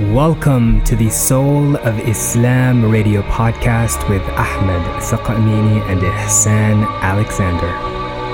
[0.00, 7.66] Welcome to the Soul of Islam radio podcast with Ahmed Saqamini and Ihsan Alexander.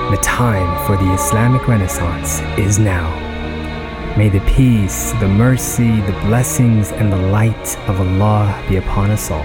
[0.09, 3.09] The time for the Islamic Renaissance is now.
[4.15, 9.29] May the peace, the mercy, the blessings, and the light of Allah be upon us
[9.29, 9.43] all.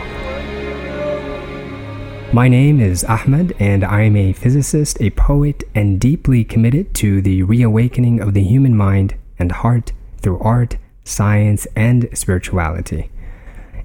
[2.32, 7.20] My name is Ahmed, and I am a physicist, a poet, and deeply committed to
[7.20, 9.90] the reawakening of the human mind and heart
[10.22, 13.10] through art science, and spirituality.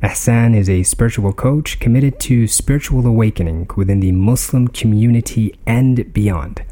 [0.01, 6.63] Ihsan is a spiritual coach committed to spiritual awakening within the Muslim community and beyond.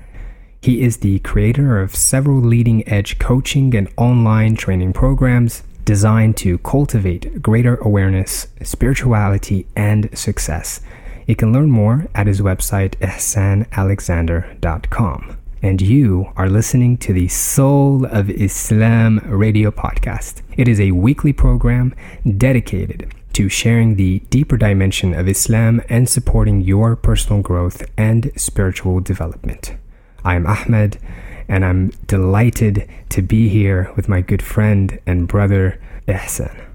[0.61, 6.57] He is the creator of several leading edge coaching and online training programs designed to
[6.59, 10.79] cultivate greater awareness, spirituality, and success.
[11.27, 18.05] You can learn more at his website, ihsanalexander.com and you are listening to the Soul
[18.05, 20.41] of Islam radio podcast.
[20.55, 21.95] It is a weekly program
[22.37, 28.99] dedicated to sharing the deeper dimension of Islam and supporting your personal growth and spiritual
[28.99, 29.75] development.
[30.23, 30.99] I am Ahmed,
[31.47, 36.65] and I'm delighted to be here with my good friend and brother Ihsan.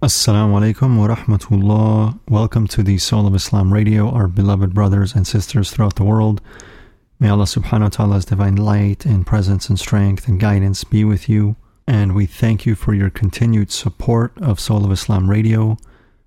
[0.00, 2.18] Assalamu alaikum wa rahmatullah.
[2.28, 6.40] Welcome to the Soul of Islam radio, our beloved brothers and sisters throughout the world.
[7.22, 11.28] May Allah subhanahu wa ta'ala's divine light and presence and strength and guidance be with
[11.28, 11.54] you.
[11.86, 15.76] And we thank you for your continued support of Soul of Islam Radio,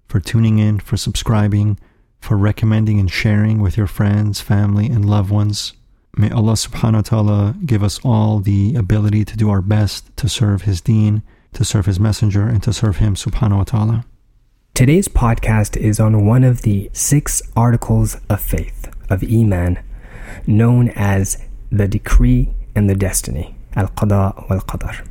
[0.08, 1.78] for tuning in, for subscribing,
[2.22, 5.74] for recommending and sharing with your friends, family, and loved ones.
[6.16, 10.30] May Allah subhanahu wa ta'ala give us all the ability to do our best to
[10.30, 11.24] serve His deen,
[11.56, 14.06] to serve His messenger, and to serve Him subhanahu wa ta'ala.
[14.74, 19.80] Today's podcast is on one of the six articles of faith, of Iman,
[20.48, 25.06] known as the decree and the destiny, al qada wal qadar.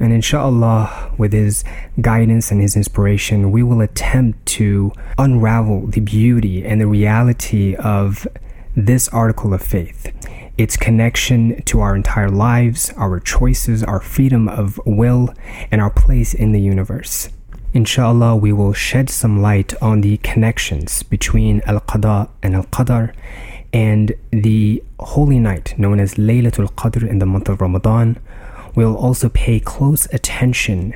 [0.00, 1.62] And inshallah, with his
[2.00, 8.26] guidance and his inspiration, we will attempt to unravel the beauty and the reality of
[8.74, 10.12] this article of faith,
[10.58, 15.32] its connection to our entire lives, our choices, our freedom of will,
[15.70, 17.28] and our place in the universe.
[17.74, 23.14] Inshallah, we will shed some light on the connections between Al Qada and Al Qadar
[23.72, 28.18] and the holy night known as Laylatul Qadr in the month of Ramadan
[28.74, 30.94] we will also pay close attention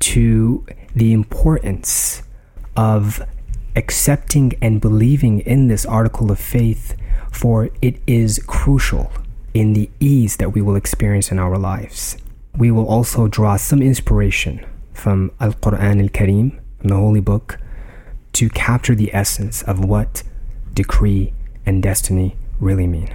[0.00, 0.64] to
[0.94, 2.22] the importance
[2.76, 3.22] of
[3.74, 6.96] accepting and believing in this article of faith,
[7.32, 9.12] for it is crucial
[9.54, 12.16] in the ease that we will experience in our lives.
[12.56, 17.58] We will also draw some inspiration from Al Quran Al Kareem, from the Holy Book,
[18.34, 20.22] to capture the essence of what
[20.74, 21.32] decree
[21.67, 23.09] and destiny really mean.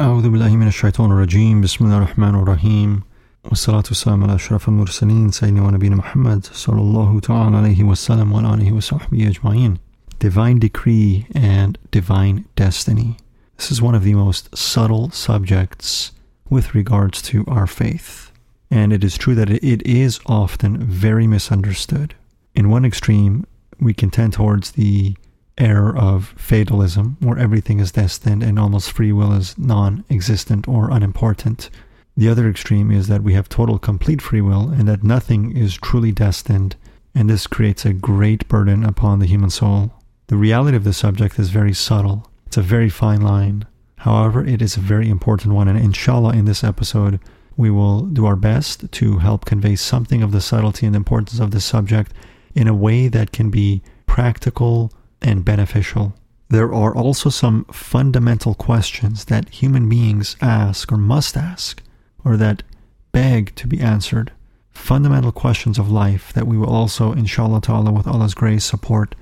[0.00, 3.02] أعوذ بالله من الشيطان الرجيم بسم الله الرحمن الرحيم
[3.44, 8.72] والصلاة والسلام على أشرف المرسلين سيدنا ونبينا محمد صلى الله تعالى عليه وسلم وعلى آله
[8.72, 9.78] وصحبه أجمعين
[10.18, 13.16] Divine decree and divine destiny.
[13.56, 16.12] This is one of the most subtle subjects
[16.48, 18.32] with regards to our faith.
[18.70, 22.14] And it is true that it is often very misunderstood.
[22.54, 23.46] In one extreme,
[23.78, 25.16] we can tend towards the
[25.59, 30.89] error of fatalism, where everything is destined and almost free will is non existent or
[30.89, 31.69] unimportant.
[32.15, 35.75] The other extreme is that we have total complete free will and that nothing is
[35.75, 36.75] truly destined,
[37.15, 39.93] and this creates a great burden upon the human soul.
[40.27, 43.65] The reality of the subject is very subtle, it's a very fine line.
[43.97, 47.19] However, it is a very important one, and inshallah, in this episode,
[47.57, 51.51] we will do our best to help convey something of the subtlety and importance of
[51.51, 52.13] the subject
[52.55, 54.91] in a way that can be practical
[55.21, 56.13] and beneficial.
[56.49, 61.83] There are also some fundamental questions that human beings ask or must ask,
[62.25, 62.63] or that
[63.11, 64.31] beg to be answered.
[64.71, 69.13] Fundamental questions of life that we will also, inshallah ta'ala, with Allah's grace, support,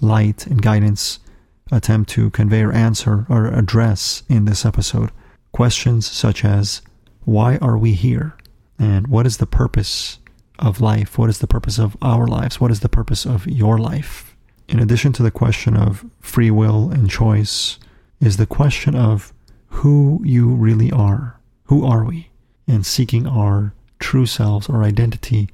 [0.00, 1.20] light, and guidance,
[1.72, 5.10] attempt to convey or answer or address in this episode.
[5.52, 6.82] Questions such as
[7.24, 8.36] Why are we here?
[8.78, 10.18] And what is the purpose
[10.58, 11.16] of life?
[11.16, 12.60] What is the purpose of our lives?
[12.60, 14.33] What is the purpose of your life?
[14.68, 17.78] In addition to the question of free will and choice,
[18.20, 19.32] is the question of
[19.66, 21.40] who you really are.
[21.64, 22.30] Who are we?
[22.66, 25.50] And seeking our true selves or identity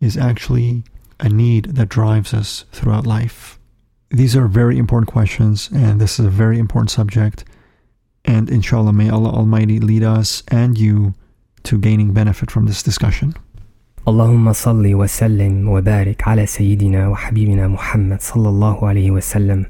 [0.00, 0.84] is actually
[1.20, 3.58] a need that drives us throughout life.
[4.10, 7.44] These are very important questions, and this is a very important subject.
[8.24, 11.14] And inshallah, may Allah Almighty lead us and you
[11.64, 13.34] to gaining benefit from this discussion.
[14.07, 19.65] اللهم صل وسلم وبارك على سيدنا وحبيبنا محمد صلى الله عليه وسلم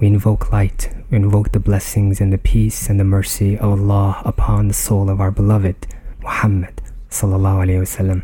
[0.00, 4.20] We invoke light, we invoke the blessings and the peace and the mercy of Allah
[4.24, 5.86] upon the soul of our beloved
[6.22, 8.22] Muhammad sallallahu alayhi wasallam.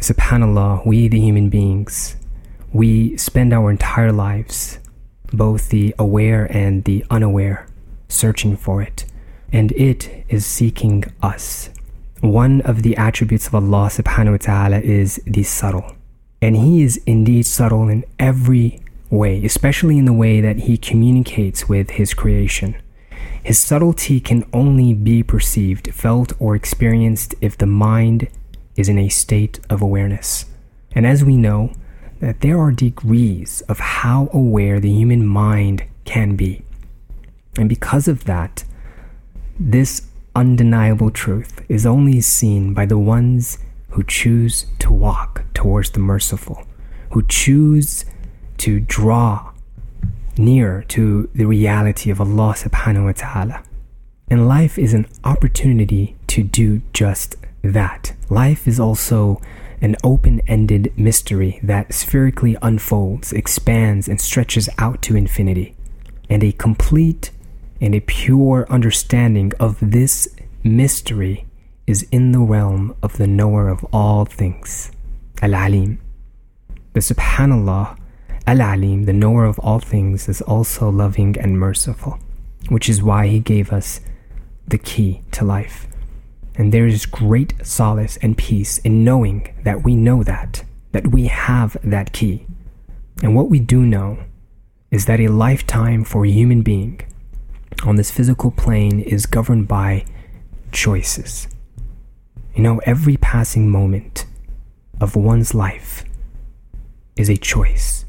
[0.00, 2.16] Subhanallah, we the human beings,
[2.72, 4.78] we spend our entire lives,
[5.30, 7.66] both the aware and the unaware,
[8.08, 9.04] searching for it,
[9.52, 11.68] and it is seeking us.
[12.23, 15.93] One of the attributes of Allah subhanahu wa ta'ala is the subtle.
[16.41, 18.79] And He is indeed subtle in every
[19.09, 22.77] way, especially in the way that He communicates with His creation.
[23.43, 28.29] His subtlety can only be perceived, felt, or experienced if the mind
[28.77, 30.45] is in a state of awareness.
[30.95, 31.73] And as we know,
[32.21, 36.63] that there are degrees of how aware the human mind can be.
[37.57, 38.63] And because of that,
[39.59, 40.03] this
[40.35, 43.59] undeniable truth is only seen by the ones
[43.89, 46.65] who choose to walk towards the merciful,
[47.11, 48.05] who choose
[48.57, 49.51] to draw
[50.37, 53.63] near to the reality of Allah subhanahu wa ta'ala.
[54.29, 58.13] And life is an opportunity to do just that.
[58.29, 59.39] Life is also
[59.81, 65.75] an open ended mystery that spherically unfolds, expands, and stretches out to infinity.
[66.29, 67.31] And a complete
[67.83, 70.25] and a pure understanding of this
[70.63, 71.45] mystery
[71.85, 74.89] is in the realm of the knower of all things,
[75.41, 75.99] Al Alim.
[76.93, 77.97] The Subhanallah,
[78.47, 82.19] Al Alim, the knower of all things, is also loving and merciful,
[82.69, 83.99] which is why He gave us
[84.65, 85.85] the key to life.
[86.55, 90.63] And there is great solace and peace in knowing that we know that,
[90.93, 92.45] that we have that key.
[93.21, 94.19] And what we do know
[94.89, 97.01] is that a lifetime for a human being
[97.85, 100.05] on this physical plane is governed by
[100.71, 101.47] choices.
[102.55, 104.25] You know, every passing moment
[105.01, 106.05] of one's life
[107.15, 108.05] is a choice,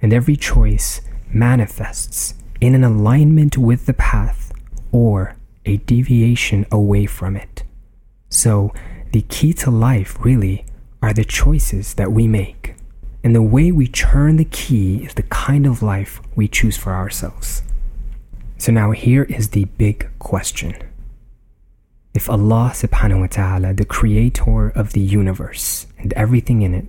[0.00, 1.00] and every choice
[1.32, 4.52] manifests in an alignment with the path
[4.92, 7.62] or a deviation away from it.
[8.30, 8.72] So,
[9.12, 10.66] the key to life really
[11.02, 12.74] are the choices that we make.
[13.24, 16.92] And the way we turn the key is the kind of life we choose for
[16.92, 17.62] ourselves.
[18.58, 20.74] So, now here is the big question.
[22.12, 26.86] If Allah subhanahu wa ta'ala, the creator of the universe and everything in it,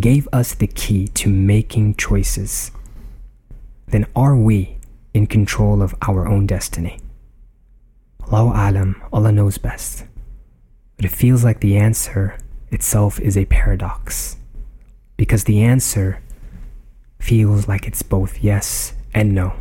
[0.00, 2.70] gave us the key to making choices,
[3.88, 4.78] then are we
[5.12, 6.98] in control of our own destiny?
[8.24, 10.04] Allahu alam, Allah knows best.
[10.96, 12.38] But it feels like the answer
[12.70, 14.36] itself is a paradox.
[15.16, 16.22] Because the answer
[17.18, 19.54] feels like it's both yes and no.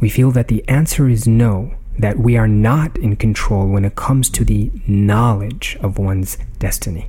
[0.00, 3.96] We feel that the answer is no, that we are not in control when it
[3.96, 7.08] comes to the knowledge of one's destiny.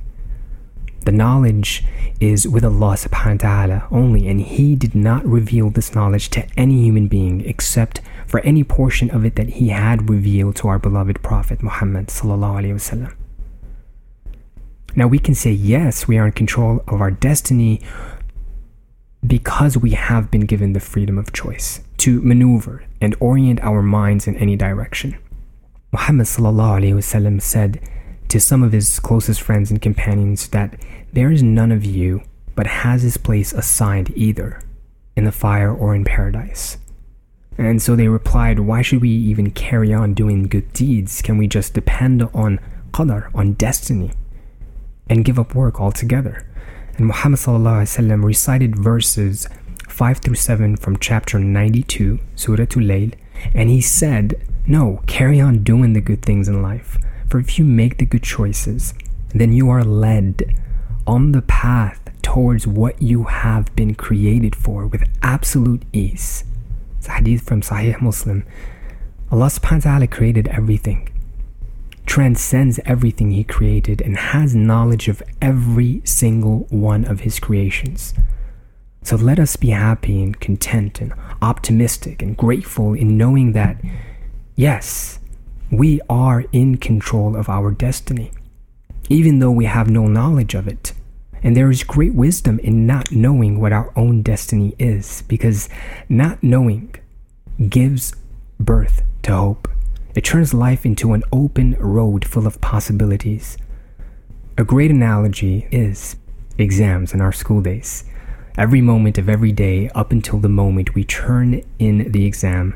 [1.04, 1.84] The knowledge
[2.20, 6.46] is with Allah subhanahu wa ta'ala only, and He did not reveal this knowledge to
[6.56, 10.78] any human being except for any portion of it that He had revealed to our
[10.78, 12.10] beloved Prophet Muhammad.
[14.96, 17.80] Now we can say yes, we are in control of our destiny
[19.26, 24.26] because we have been given the freedom of choice to maneuver and orient our minds
[24.26, 25.16] in any direction.
[25.92, 27.80] Muhammad said
[28.28, 30.78] to some of his closest friends and companions that
[31.12, 32.22] there is none of you
[32.54, 34.60] but has his place assigned either
[35.16, 36.76] in the fire or in paradise.
[37.56, 41.22] And so they replied, Why should we even carry on doing good deeds?
[41.22, 42.60] Can we just depend on
[42.92, 44.12] qadar, on destiny,
[45.08, 46.46] and give up work altogether?
[46.98, 49.46] And Muhammad recited verses
[49.88, 53.14] 5 through 7 from chapter 92, Surah Al-Layl,
[53.54, 54.34] and he said,
[54.66, 56.98] No, carry on doing the good things in life.
[57.28, 58.94] For if you make the good choices,
[59.28, 60.56] then you are led
[61.06, 66.42] on the path towards what you have been created for with absolute ease.
[66.98, 68.44] It's a hadith from Sahih Muslim.
[69.30, 71.08] Allah subhanahu wa ta'ala created everything,
[72.08, 78.14] transcends everything He created, and has knowledge of every single one of His creations.
[79.02, 83.76] So let us be happy and content and optimistic and grateful in knowing that,
[84.56, 85.20] yes,
[85.70, 88.32] we are in control of our destiny,
[89.10, 90.94] even though we have no knowledge of it.
[91.42, 95.68] And there is great wisdom in not knowing what our own destiny is, because
[96.08, 96.94] not knowing
[97.68, 98.14] gives
[98.58, 99.68] birth to hope.
[100.18, 103.56] It turns life into an open road full of possibilities.
[104.56, 106.16] A great analogy is
[106.58, 108.02] exams in our school days.
[108.56, 112.74] Every moment of every day, up until the moment we turn in the exam,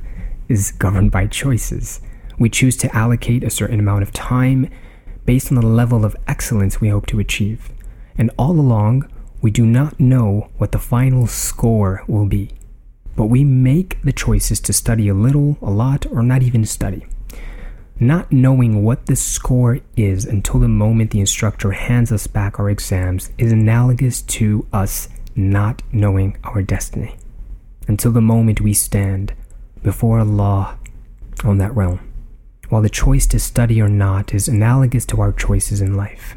[0.49, 2.01] is governed by choices.
[2.39, 4.71] We choose to allocate a certain amount of time
[5.27, 7.73] based on the level of excellence we hope to achieve
[8.17, 12.53] and all along, we do not know what the final score will be.
[13.17, 17.05] But we make the choices to study a little, a lot, or not even study.
[18.01, 22.71] Not knowing what the score is until the moment the instructor hands us back our
[22.71, 27.17] exams is analogous to us not knowing our destiny
[27.89, 29.35] until the moment we stand
[29.83, 30.79] before Allah
[31.45, 32.01] on that realm,
[32.69, 36.37] while the choice to study or not is analogous to our choices in life.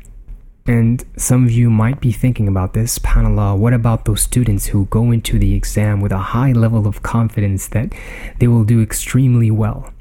[0.68, 4.86] And some of you might be thinking about this, subhanAllah, what about those students who
[4.86, 7.94] go into the exam with a high level of confidence that
[8.40, 9.94] they will do extremely well?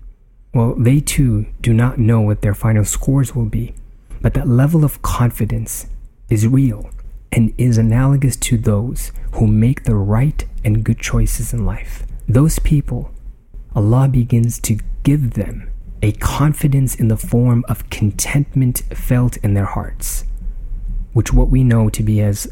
[0.54, 3.74] Well, they too do not know what their final scores will be,
[4.22, 5.86] but that level of confidence
[6.30, 6.90] is real
[7.32, 12.04] and is analogous to those who make the right and good choices in life.
[12.28, 13.10] Those people,
[13.74, 15.68] Allah begins to give them
[16.00, 20.24] a confidence in the form of contentment felt in their hearts,
[21.14, 22.46] which what we know to be as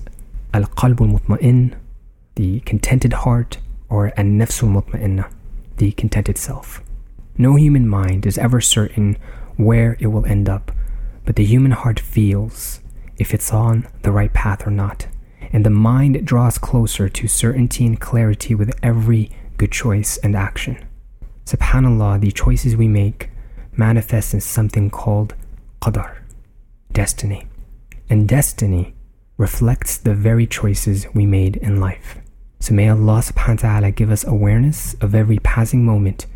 [0.53, 1.75] al qalbul mutma'in,
[2.35, 5.31] the contented heart, or an nafsul mutma'inna,
[5.77, 6.83] the contented self.
[7.39, 9.17] No human mind is ever certain
[9.57, 10.73] where it will end up,
[11.25, 12.81] but the human heart feels
[13.19, 15.07] if it's on the right path or not.
[15.53, 20.79] And the mind draws closer to certainty and clarity with every good choice and action.
[21.47, 23.31] SubhanAllah, the choices we make
[23.77, 25.35] manifest in something called
[25.81, 26.19] qadar,
[26.93, 27.47] destiny.
[28.09, 28.95] And destiny
[29.37, 32.19] reflects the very choices we made in life.
[32.61, 36.27] So may Allah subhanahu wa ta'ala give us awareness of every passing moment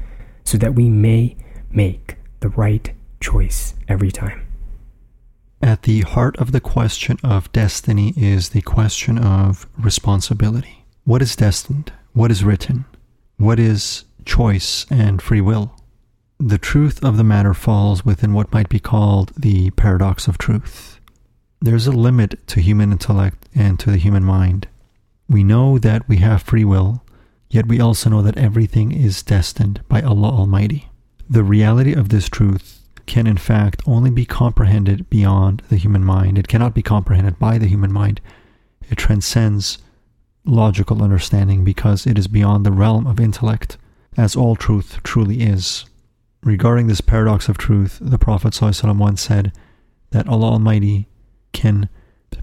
[0.46, 1.36] so that we may
[1.70, 4.46] make the right choice every time.
[5.60, 10.84] At the heart of the question of destiny is the question of responsibility.
[11.04, 11.92] What is destined?
[12.12, 12.84] What is written?
[13.36, 15.74] What is choice and free will?
[16.38, 21.00] The truth of the matter falls within what might be called the paradox of truth.
[21.60, 24.68] There's a limit to human intellect and to the human mind.
[25.28, 27.02] We know that we have free will,
[27.48, 30.88] yet we also know that everything is destined by Allah Almighty.
[31.28, 36.38] The reality of this truth can in fact only be comprehended beyond the human mind.
[36.38, 38.20] It cannot be comprehended by the human mind.
[38.90, 39.78] It transcends
[40.44, 43.78] logical understanding because it is beyond the realm of intellect,
[44.16, 45.84] as all truth truly is.
[46.42, 49.52] Regarding this paradox of truth, the Prophet once said
[50.10, 51.08] that Allah Almighty
[51.52, 51.88] can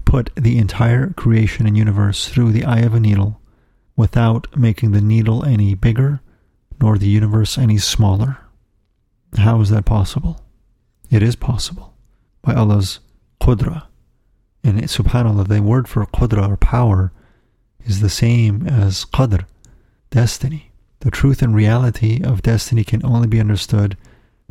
[0.04, 3.40] put the entire creation and universe through the eye of a needle
[3.96, 6.20] without making the needle any bigger
[6.80, 8.38] nor the universe any smaller.
[9.36, 10.40] How is that possible?
[11.10, 11.94] It is possible
[12.42, 13.00] by Allah's
[13.40, 13.86] qudra.
[14.62, 17.12] And subhanAllah, the word for qudra or power
[17.84, 19.44] is the same as qadr,
[20.10, 20.70] destiny.
[21.00, 23.96] The truth and reality of destiny can only be understood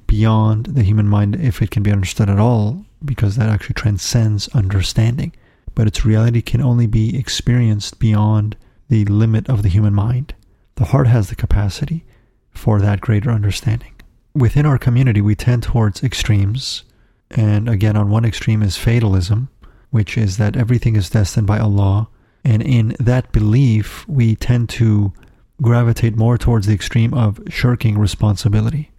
[0.06, 4.48] beyond the human mind if it can be understood at all, because that actually transcends
[4.50, 5.34] understanding.
[5.74, 8.56] But its reality can only be experienced beyond
[8.94, 10.36] the limit of the human mind.
[10.76, 12.06] The heart has the capacity
[12.52, 13.94] for that greater understanding
[14.34, 16.84] within our community, we tend towards extremes.
[17.32, 19.50] And again, on one extreme is fatalism,
[19.92, 22.10] which is that everything is destined by Allah.
[22.44, 25.14] And in that belief, we tend to
[25.62, 28.92] gravitate more towards the extreme of shirking responsibility,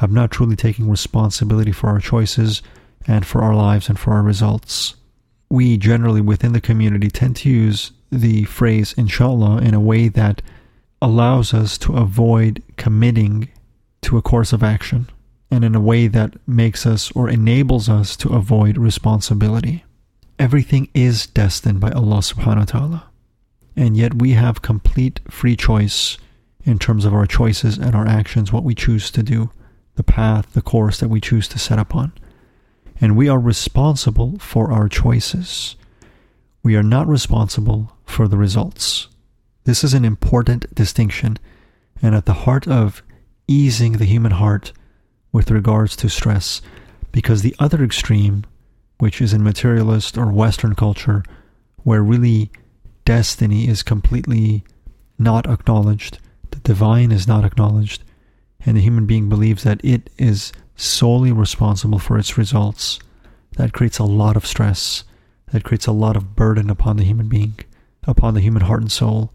[0.00, 2.62] of not truly taking responsibility for our choices
[3.06, 4.96] and for our lives and for our results.
[5.48, 10.42] We generally within the community tend to use the phrase inshallah in a way that
[11.02, 13.48] allows us to avoid committing
[14.02, 15.08] to a course of action
[15.50, 19.84] and in a way that makes us or enables us to avoid responsibility.
[20.38, 23.10] Everything is destined by Allah subhanahu wa ta'ala.
[23.76, 26.18] And yet we have complete free choice
[26.64, 29.50] in terms of our choices and our actions, what we choose to do,
[29.96, 32.12] the path, the course that we choose to set upon.
[33.00, 35.76] And we are responsible for our choices.
[36.62, 39.08] We are not responsible for the results.
[39.64, 41.38] This is an important distinction.
[42.02, 43.02] And at the heart of
[43.46, 44.72] easing the human heart
[45.32, 46.60] with regards to stress
[47.12, 48.44] because the other extreme,
[48.98, 51.22] which is in materialist or Western culture,
[51.82, 52.50] where really
[53.04, 54.62] destiny is completely
[55.18, 56.18] not acknowledged,
[56.50, 58.04] the divine is not acknowledged,
[58.64, 62.98] and the human being believes that it is solely responsible for its results,
[63.56, 65.04] that creates a lot of stress,
[65.52, 67.58] that creates a lot of burden upon the human being,
[68.04, 69.32] upon the human heart and soul,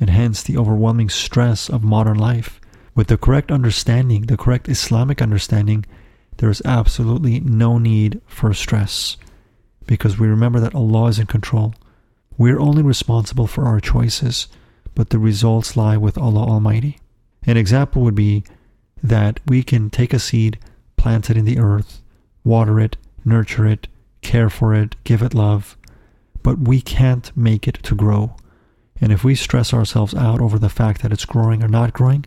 [0.00, 2.60] and hence the overwhelming stress of modern life
[2.94, 5.84] with the correct understanding, the correct Islamic understanding,
[6.38, 9.16] there is absolutely no need for stress
[9.86, 11.74] because we remember that Allah is in control.
[12.36, 14.48] We're only responsible for our choices,
[14.94, 16.98] but the results lie with Allah Almighty.
[17.44, 18.44] An example would be
[19.02, 20.58] that we can take a seed,
[20.96, 22.02] plant it in the earth,
[22.44, 23.88] water it, nurture it,
[24.22, 25.76] care for it, give it love,
[26.42, 28.34] but we can't make it to grow.
[29.00, 32.24] And if we stress ourselves out over the fact that it's growing or not growing,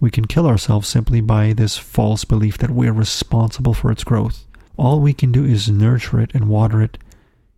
[0.00, 4.46] We can kill ourselves simply by this false belief that we're responsible for its growth.
[4.78, 6.96] All we can do is nurture it and water it,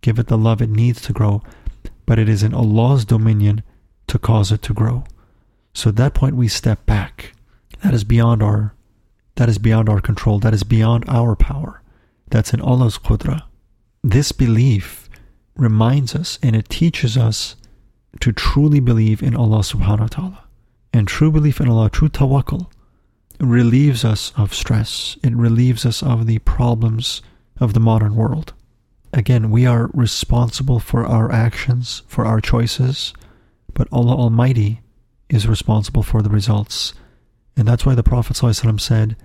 [0.01, 1.41] give it the love it needs to grow,
[2.05, 3.63] but it is in Allah's dominion
[4.07, 5.05] to cause it to grow.
[5.73, 7.33] So at that point we step back.
[7.81, 8.75] That is beyond our
[9.35, 10.37] that is beyond our control.
[10.39, 11.81] That is beyond our power.
[12.29, 13.41] That's in Allah's qudra.
[14.03, 15.09] This belief
[15.55, 17.55] reminds us and it teaches us
[18.19, 20.43] to truly believe in Allah subhanahu wa ta'ala.
[20.91, 22.69] And true belief in Allah, true tawakkul,
[23.39, 25.17] relieves us of stress.
[25.23, 27.21] It relieves us of the problems
[27.59, 28.53] of the modern world.
[29.13, 33.13] Again, we are responsible for our actions, for our choices,
[33.73, 34.81] but Allah Almighty
[35.29, 36.93] is responsible for the results.
[37.55, 39.15] And that's why the Prophet said,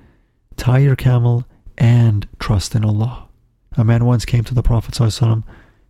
[0.57, 3.28] Tie your camel and trust in Allah.
[3.76, 5.44] A man once came to the Prophet ﷺ.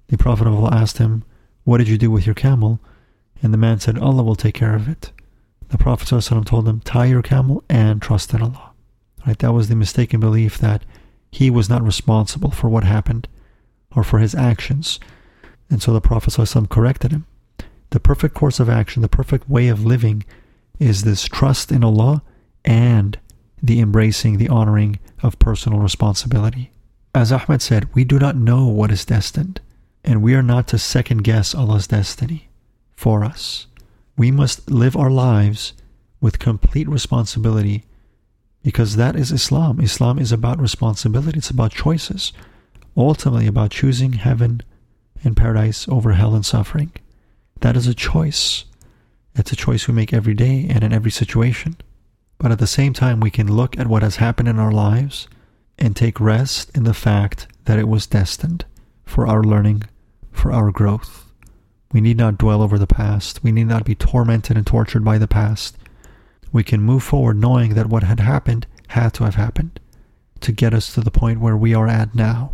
[0.08, 1.24] The Prophet of Allah asked him,
[1.63, 2.80] What did you do with your camel?
[3.42, 5.12] And the man said, Allah will take care of it.
[5.68, 8.72] The Prophet ﷺ told him, Tie your camel and trust in Allah.
[9.25, 9.38] Right?
[9.40, 10.84] That was the mistaken belief that
[11.32, 13.28] he was not responsible for what happened
[13.96, 15.00] or for his actions.
[15.70, 17.25] And so the Prophet ﷺ corrected him.
[17.90, 20.24] The perfect course of action, the perfect way of living
[20.80, 22.24] is this trust in Allah
[22.66, 23.20] and
[23.62, 26.72] the embracing, the honoring of personal responsibility.
[27.19, 29.61] As Ahmed said, we do not know what is destined,
[30.05, 32.49] and we are not to second guess Allah's destiny
[32.95, 33.67] for us.
[34.17, 35.73] We must live our lives
[36.21, 37.83] with complete responsibility
[38.63, 39.81] because that is Islam.
[39.81, 42.33] Islam is about responsibility, it's about choices,
[42.97, 44.63] ultimately about choosing heaven
[45.25, 46.93] and paradise over hell and suffering.
[47.63, 48.65] That is a choice.
[49.35, 51.79] It's a choice we make every day and in every situation.
[52.39, 55.27] But at the same time, we can look at what has happened in our lives
[55.79, 58.65] and take rest in the fact that it was destined
[59.05, 59.85] for our learning,
[60.33, 61.31] for our growth.
[61.93, 63.43] We need not dwell over the past.
[63.43, 65.77] We need not be tormented and tortured by the past.
[66.53, 69.81] We can move forward knowing that what had happened had to have happened
[70.41, 72.53] to get us to the point where we are at now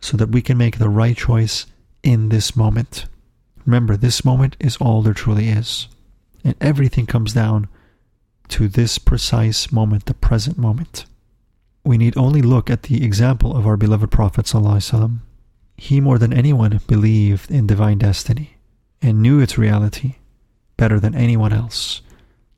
[0.00, 1.66] so that we can make the right choice
[2.02, 3.06] in this moment.
[3.64, 5.88] Remember, this moment is all there truly is.
[6.44, 7.68] And everything comes down
[8.48, 11.06] to this precise moment, the present moment.
[11.84, 14.46] We need only look at the example of our beloved Prophet.
[14.46, 15.18] ﷺ.
[15.76, 18.56] He, more than anyone, believed in divine destiny
[19.00, 20.16] and knew its reality
[20.76, 22.02] better than anyone else.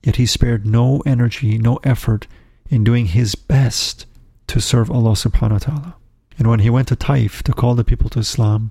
[0.03, 2.27] Yet he spared no energy, no effort
[2.69, 4.07] in doing his best
[4.49, 5.95] to serve Allah subhanahu wa ta'ala.
[6.39, 8.71] And when he went to Taif to call the people to Islam,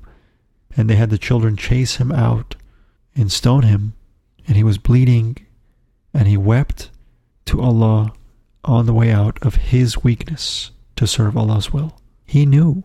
[0.75, 2.55] and they had the children chase him out
[3.15, 3.93] and stone him,
[4.47, 5.37] and he was bleeding,
[6.13, 6.91] and he wept
[7.45, 8.13] to Allah
[8.63, 11.99] on the way out of his weakness to serve Allah's will.
[12.25, 12.83] He knew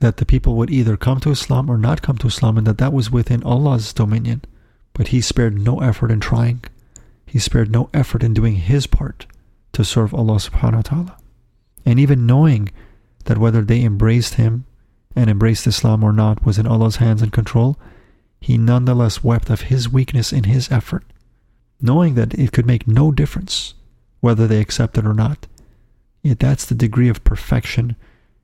[0.00, 2.78] that the people would either come to Islam or not come to Islam, and that
[2.78, 4.42] that was within Allah's dominion.
[4.92, 6.64] But he spared no effort in trying.
[7.26, 9.26] He spared no effort in doing his part
[9.72, 11.16] to serve Allah subhanahu wa ta'ala.
[11.84, 12.70] And even knowing
[13.24, 14.64] that whether they embraced him
[15.14, 17.78] and embraced Islam or not was in Allah's hands and control,
[18.40, 21.04] he nonetheless wept of his weakness in his effort,
[21.80, 23.74] knowing that it could make no difference
[24.20, 25.46] whether they accept it or not.
[26.22, 27.96] Yet that's the degree of perfection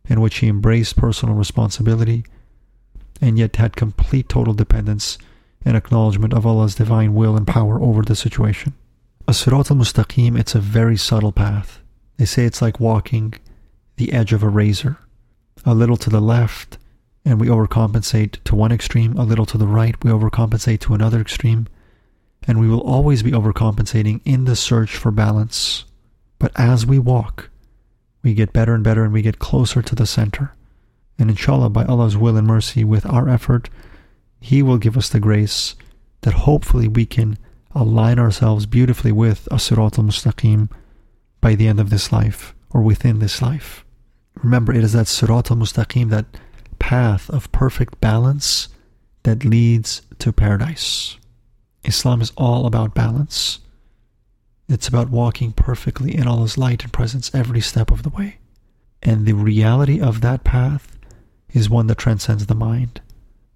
[0.08, 2.24] in which he embraced personal responsibility
[3.20, 5.16] and yet had complete total dependence
[5.64, 8.74] and acknowledgement of Allah's divine will and power over the situation.
[9.28, 11.80] As-Sirat al-Mustaqim, it's a very subtle path.
[12.16, 13.34] They say it's like walking
[13.96, 14.98] the edge of a razor.
[15.64, 16.78] A little to the left,
[17.24, 21.20] and we overcompensate to one extreme, a little to the right, we overcompensate to another
[21.20, 21.68] extreme,
[22.46, 25.84] and we will always be overcompensating in the search for balance.
[26.38, 27.50] But as we walk,
[28.22, 30.54] we get better and better and we get closer to the center.
[31.18, 33.70] And inshallah, by Allah's will and mercy, with our effort,
[34.40, 35.76] He will give us the grace
[36.22, 37.38] that hopefully we can
[37.74, 40.70] align ourselves beautifully with As-Sirat al-Mustaqim
[41.40, 43.84] by the end of this life or within this life.
[44.42, 46.26] Remember, it is that Sirat al-Mustaqim, that
[46.78, 48.68] path of perfect balance
[49.22, 51.16] that leads to paradise.
[51.84, 53.58] Islam is all about balance.
[54.68, 58.38] It's about walking perfectly in Allah's light and presence every step of the way.
[59.02, 60.96] And the reality of that path
[61.52, 63.00] is one that transcends the mind.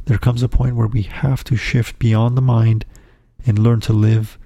[0.04, 2.84] There comes a point where we have to shift beyond the mind
[3.46, 4.38] and learn to live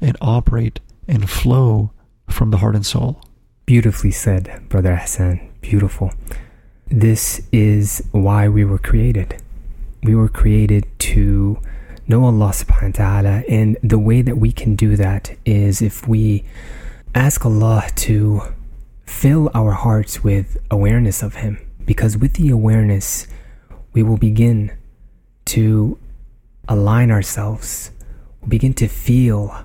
[0.00, 1.92] and operate and flow
[2.28, 3.22] from the heart and soul.
[3.66, 5.48] Beautifully said, Brother Ihsan.
[5.60, 6.12] Beautiful.
[6.88, 9.42] This is why we were created.
[10.02, 11.60] We were created to
[12.08, 13.42] know Allah subhanahu wa ta'ala.
[13.48, 16.44] And the way that we can do that is if we
[17.14, 18.42] ask Allah to
[19.04, 21.58] fill our hearts with awareness of Him.
[21.84, 23.26] Because with the awareness,
[23.92, 24.76] we will begin
[25.46, 25.98] to
[26.68, 27.90] align ourselves,
[28.40, 29.62] we'll begin to feel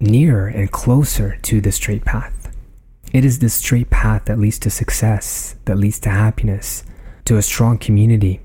[0.00, 2.52] nearer and closer to the straight path.
[3.12, 6.84] It is the straight path that leads to success, that leads to happiness,
[7.26, 8.40] to a strong community,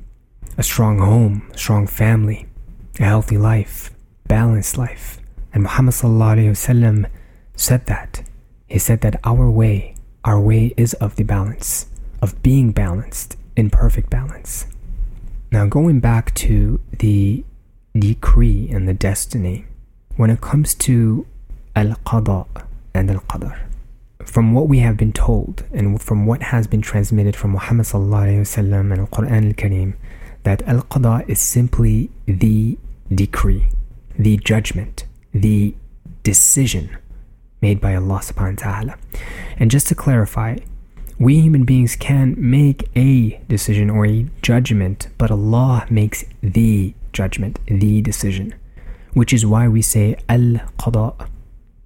[0.57, 2.47] a strong home, strong family,
[2.99, 3.91] a healthy life,
[4.27, 5.19] balanced life.
[5.53, 7.09] And Muhammad ﷺ
[7.55, 8.23] said that.
[8.67, 11.87] He said that our way, our way is of the balance,
[12.21, 14.67] of being balanced, in perfect balance.
[15.51, 17.43] Now, going back to the
[17.97, 19.65] decree and the destiny,
[20.17, 21.25] when it comes to
[21.75, 22.47] al qada
[22.93, 23.57] and al qadr,
[24.25, 28.03] from what we have been told and from what has been transmitted from Muhammad and
[28.03, 29.93] Al Quran Al Kareem,
[30.43, 32.77] that al qada is simply the
[33.13, 33.67] decree,
[34.17, 35.75] the judgment, the
[36.23, 36.97] decision
[37.61, 38.97] made by Allah subhanahu wa ta'ala.
[39.57, 40.57] And just to clarify,
[41.17, 47.59] we human beings can make a decision or a judgment, but Allah makes the judgment,
[47.67, 48.53] the decision,
[49.13, 51.27] which is why we say al qada,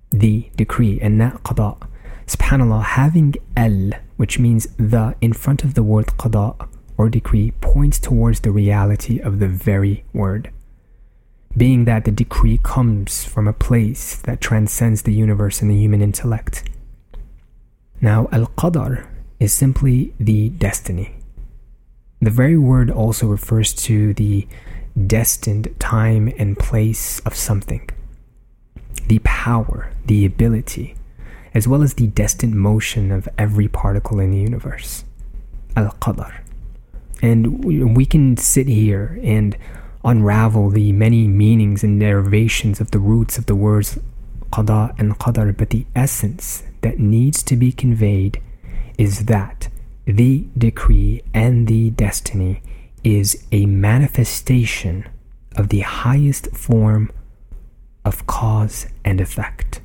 [0.09, 1.77] the decree, and not qada.
[2.25, 7.99] Subhanallah, having al, which means the, in front of the word qada or decree, points
[7.99, 10.51] towards the reality of the very word.
[11.57, 16.01] Being that the decree comes from a place that transcends the universe and the human
[16.01, 16.69] intellect.
[18.01, 19.07] Now, al qadar
[19.39, 21.15] is simply the destiny.
[22.21, 24.47] The very word also refers to the
[25.07, 27.89] destined time and place of something,
[29.07, 30.95] the power, the ability,
[31.53, 35.05] as well as the destined motion of every particle in the universe.
[35.75, 36.41] Al Qadar.
[37.21, 39.57] And we can sit here and
[40.03, 43.99] unravel the many meanings and derivations of the roots of the words
[44.51, 48.41] Qada and Qadar, but the essence that needs to be conveyed
[48.97, 49.69] is that
[50.05, 52.61] the decree and the destiny
[53.03, 55.07] is a manifestation
[55.55, 57.11] of the highest form
[58.03, 59.81] of cause and effect.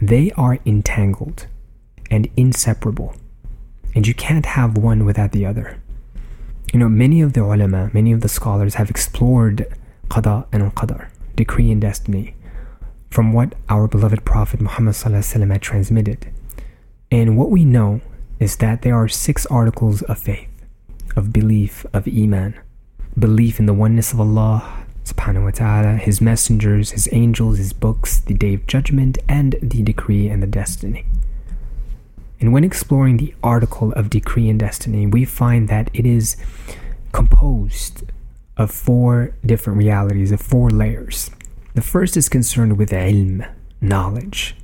[0.00, 1.46] They are entangled
[2.10, 3.14] and inseparable,
[3.94, 5.82] and you can't have one without the other.
[6.72, 9.66] You know, many of the ulama, many of the scholars have explored
[10.08, 12.34] qada and qadar, decree and destiny,
[13.10, 16.28] from what our beloved Prophet Muhammad had transmitted.
[17.10, 18.02] And what we know
[18.38, 20.50] is that there are six articles of faith,
[21.16, 22.54] of belief, of Iman.
[23.18, 28.20] Belief in the oneness of Allah subhanahu wa ta'ala, His messengers, His angels, His books,
[28.20, 31.06] the day of judgment, and the decree and the destiny.
[32.40, 36.36] And when exploring the article of decree and destiny, we find that it is
[37.12, 38.04] composed
[38.56, 41.30] of four different realities, of four layers.
[41.74, 43.48] The first is concerned with ilm,
[43.80, 44.56] knowledge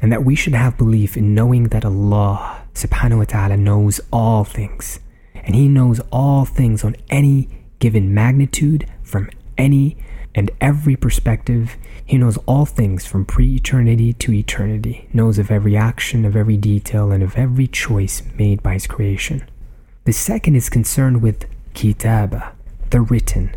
[0.00, 4.44] and that we should have belief in knowing that Allah subhanahu wa ta'ala knows all
[4.44, 5.00] things
[5.34, 7.48] and he knows all things on any
[7.78, 9.96] given magnitude from any
[10.36, 16.24] and every perspective he knows all things from pre-eternity to eternity knows of every action
[16.24, 19.42] of every detail and of every choice made by his creation
[20.04, 22.52] the second is concerned with kitaba
[22.90, 23.52] the written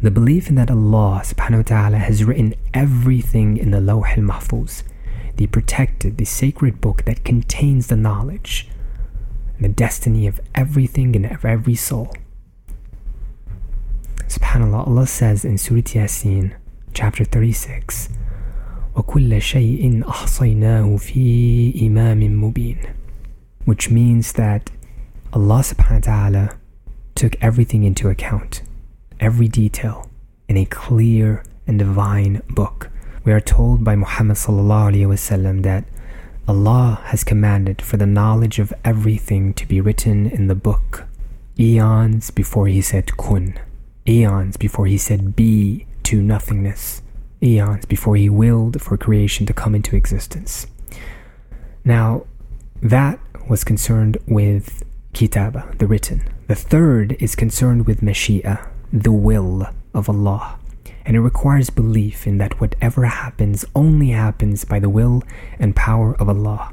[0.00, 4.82] the belief in that Allah subhanahu wa ta'ala has written everything in the Lawh al-Mahfuz
[5.36, 8.68] the protected, the sacred book that contains the knowledge
[9.56, 12.14] and the destiny of everything and of every soul.
[14.27, 16.55] Subhanallah, Allah says in Surah Yasin,
[16.93, 18.09] chapter 36,
[18.95, 22.93] وَكُلَّ شَيْءٍ أَحْصَيْنَاهُ فِي إِمَامٍ مُبِينٍ
[23.65, 24.71] Which means that
[25.33, 26.57] Allah subhanahu wa ta'ala
[27.15, 28.63] took everything into account,
[29.19, 30.09] every detail,
[30.47, 32.89] in a clear and divine book
[33.23, 35.83] we are told by Muhammad وسلم, that
[36.47, 41.05] Allah has commanded for the knowledge of everything to be written in the book,
[41.59, 43.53] eons before He said kun,
[44.08, 47.02] eons before He said be to nothingness,
[47.42, 50.66] eons before He willed for creation to come into existence.
[51.84, 52.26] Now,
[52.82, 56.28] that was concerned with kitaba, the written.
[56.48, 60.58] The third is concerned with mashia, the will of Allah
[61.04, 65.22] and it requires belief in that whatever happens only happens by the will
[65.58, 66.72] and power of Allah.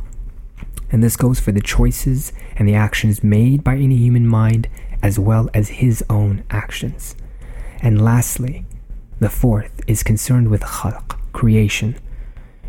[0.91, 4.67] And this goes for the choices and the actions made by any human mind
[5.01, 7.15] as well as his own actions.
[7.81, 8.65] And lastly,
[9.19, 11.97] the fourth is concerned with khalq, creation.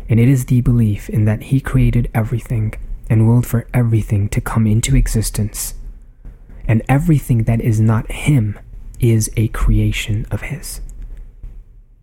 [0.09, 2.73] And it is the belief in that he created everything
[3.09, 5.75] and willed for everything to come into existence.
[6.65, 8.57] And everything that is not him
[8.99, 10.81] is a creation of his.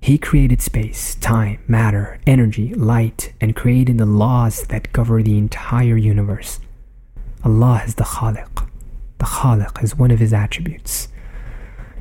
[0.00, 5.96] He created space, time, matter, energy, light, and created the laws that govern the entire
[5.96, 6.60] universe.
[7.44, 8.68] Allah is the Khaliq.
[9.18, 11.08] The Khaliq is one of his attributes.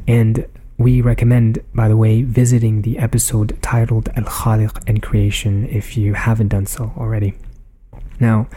[0.07, 0.47] And
[0.79, 6.13] we recommend, by the way, visiting the episode titled Al Khaliq and Creation if you
[6.13, 7.33] haven't done so already.
[8.17, 8.47] Now,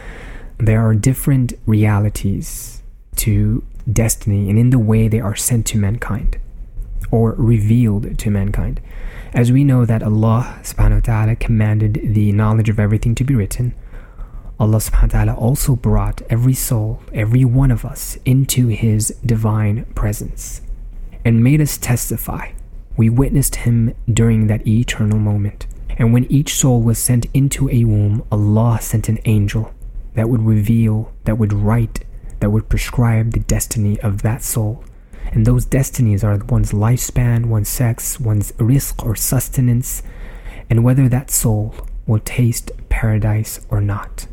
[0.57, 2.81] there are different realities
[3.17, 6.37] to destiny and in the way they are sent to mankind
[7.11, 8.79] or revealed to mankind.
[9.33, 13.35] As we know that Allah subhanahu wa ta'ala commanded the knowledge of everything to be
[13.35, 13.75] written,
[14.57, 19.83] Allah subhanahu wa ta'ala also brought every soul, every one of us, into His divine
[19.93, 20.61] presence
[21.25, 22.51] and made us testify.
[22.95, 25.67] We witnessed Him during that eternal moment.
[25.97, 29.73] And when each soul was sent into a womb, Allah sent an angel
[30.15, 32.03] that would reveal, that would write,
[32.39, 34.83] that would prescribe the destiny of that soul.
[35.31, 40.03] And those destinies are one's lifespan, one's sex, one's rizq or sustenance,
[40.69, 41.73] and whether that soul
[42.05, 44.27] will taste paradise or not.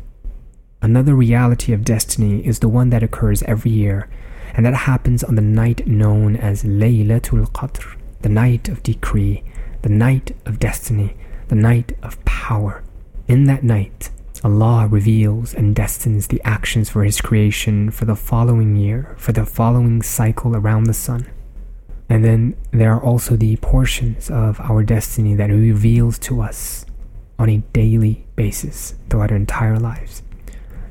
[0.81, 4.09] Another reality of destiny is the one that occurs every year,
[4.53, 9.43] and that happens on the night known as Laylatul Qadr, the night of decree,
[9.81, 11.15] the night of destiny,
[11.47, 12.83] the night of power.
[13.27, 14.09] In that night,
[14.43, 19.45] Allah reveals and destines the actions for His creation for the following year, for the
[19.45, 21.29] following cycle around the sun.
[22.09, 26.85] And then there are also the portions of our destiny that He reveals to us
[27.39, 30.23] on a daily basis throughout our entire lives.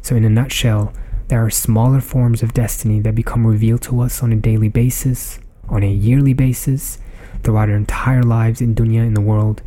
[0.02, 0.92] So, in a nutshell,
[1.30, 5.38] there are smaller forms of destiny that become revealed to us on a daily basis,
[5.68, 6.98] on a yearly basis,
[7.44, 9.62] throughout our entire lives in dunya, in the world.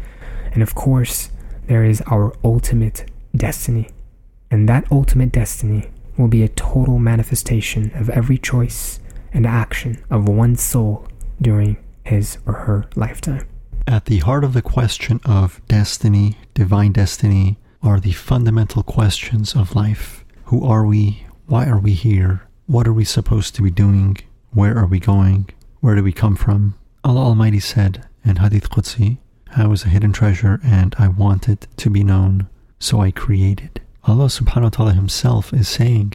[0.52, 1.30] And of course,
[1.68, 3.88] there is our ultimate destiny.
[4.52, 9.00] And that ultimate destiny will be a total manifestation of every choice
[9.32, 11.08] and action of one soul
[11.42, 13.48] during his or her lifetime.
[13.88, 19.78] At the heart of the question of destiny, divine destiny, are the fundamental questions of
[19.78, 20.26] life.
[20.46, 21.26] Who are we?
[21.53, 22.43] Why are we here?
[22.67, 24.19] What are we supposed to be doing?
[24.53, 25.51] Where are we going?
[25.81, 26.75] Where do we come from?
[27.05, 29.19] Allah Almighty said in Hadith Qudsi,
[29.57, 33.81] I was a hidden treasure and I wanted to be known so I created.
[34.05, 36.15] Allah subhanahu wa ta'ala himself is saying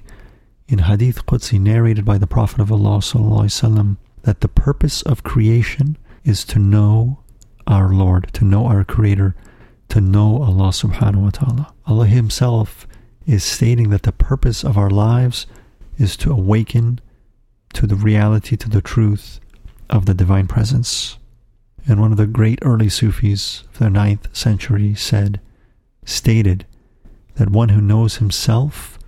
[0.68, 5.98] in Hadith Qudsi narrated by the Prophet of Allah وسلم, that the purpose of creation
[6.24, 7.20] is to know
[7.68, 9.36] our Lord, to know our Creator,
[9.90, 11.74] to know Allah subhanahu wa ta'ala.
[11.86, 12.87] Allah Himself
[13.29, 15.47] is stating that the purpose of our lives
[15.99, 16.99] is to awaken
[17.75, 19.39] to the reality, to the truth
[19.91, 21.19] of the Divine Presence.
[21.87, 25.41] And one of the great early Sufis of the ninth century said,
[26.07, 26.65] stated
[27.35, 28.99] that one who knows himself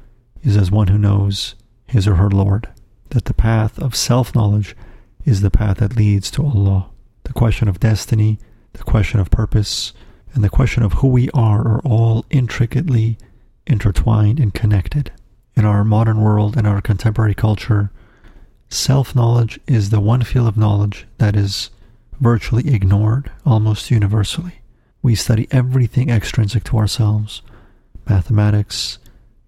[0.42, 1.54] is as one who knows
[1.87, 2.68] his or her Lord,
[3.11, 4.76] that the path of self knowledge
[5.24, 6.90] is the path that leads to Allah.
[7.24, 8.38] The question of destiny,
[8.74, 9.94] the question of purpose,
[10.35, 13.16] and the question of who we are are all intricately
[13.70, 15.12] intertwined and connected.
[15.56, 17.90] In our modern world and our contemporary culture,
[18.68, 21.70] self knowledge is the one field of knowledge that is
[22.20, 24.61] virtually ignored almost universally.
[25.02, 27.42] We study everything extrinsic to ourselves
[28.09, 28.98] mathematics,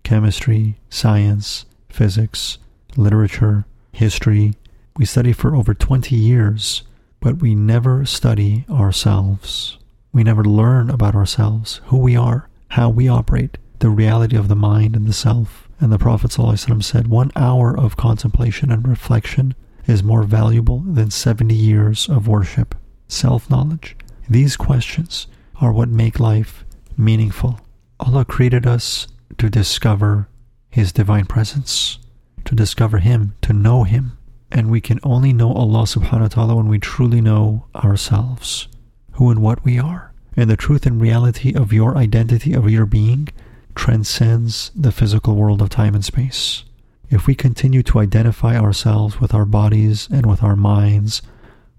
[0.05, 2.59] chemistry, science, physics,
[2.97, 4.55] literature, history.
[4.97, 6.83] We study for over 20 years,
[7.21, 9.79] but we never study ourselves.
[10.13, 14.55] We never learn about ourselves, who we are, how we operate, the reality of the
[14.55, 15.69] mind and the self.
[15.81, 19.57] And the Prophet said, One hour of contemplation and reflection
[19.89, 22.77] is more valuable than 70 years of worship.
[23.09, 23.97] Self knowledge.
[24.31, 25.27] These questions
[25.61, 26.65] are what make life
[26.97, 27.59] meaningful.
[27.99, 30.29] Allah created us to discover
[30.71, 31.99] His divine presence,
[32.45, 34.17] to discover Him, to know Him.
[34.53, 38.69] And we can only know Allah subhanahu wa ta'ala when we truly know ourselves,
[39.15, 40.13] who and what we are.
[40.37, 43.29] And the truth and reality of your identity, of your being,
[43.75, 46.65] transcends the physical world of time and space.
[47.11, 51.23] If we continue to identify ourselves with our bodies and with our minds,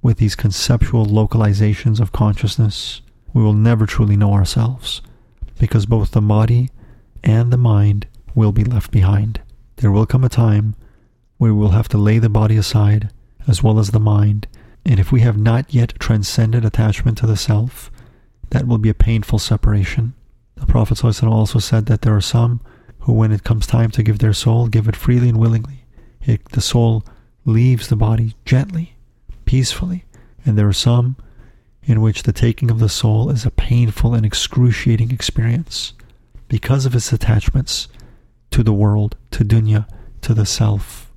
[0.01, 3.01] with these conceptual localizations of consciousness,
[3.33, 5.01] we will never truly know ourselves,
[5.59, 6.69] because both the body
[7.23, 9.41] and the mind will be left behind.
[9.77, 10.75] There will come a time
[11.37, 13.09] where we will have to lay the body aside
[13.47, 14.47] as well as the mind,
[14.85, 17.91] and if we have not yet transcended attachment to the self,
[18.51, 20.13] that will be a painful separation.
[20.63, 22.61] The Prophet also said that there are some
[22.99, 25.83] who, when it comes time to give their soul, give it freely and willingly.
[26.21, 27.03] It, the soul
[27.43, 28.95] leaves the body gently,
[29.43, 30.05] peacefully,
[30.45, 31.17] and there are some
[31.83, 35.91] in which the taking of the soul is a painful and excruciating experience
[36.47, 37.89] because of its attachments
[38.51, 39.85] to the world, to dunya,
[40.21, 41.11] to the self,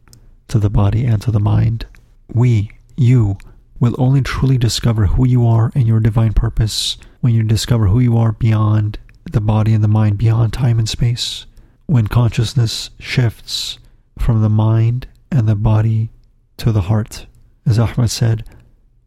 [0.48, 1.86] to the body, and to the mind.
[2.34, 3.38] We, you,
[3.78, 8.00] will only truly discover who you are and your divine purpose when you discover who
[8.00, 8.98] you are beyond
[9.32, 11.46] the body and the mind, beyond time and space.
[11.86, 13.78] When consciousness shifts
[14.18, 16.10] from the mind and the body
[16.56, 17.26] to the heart.
[17.64, 18.44] As Ahmed said,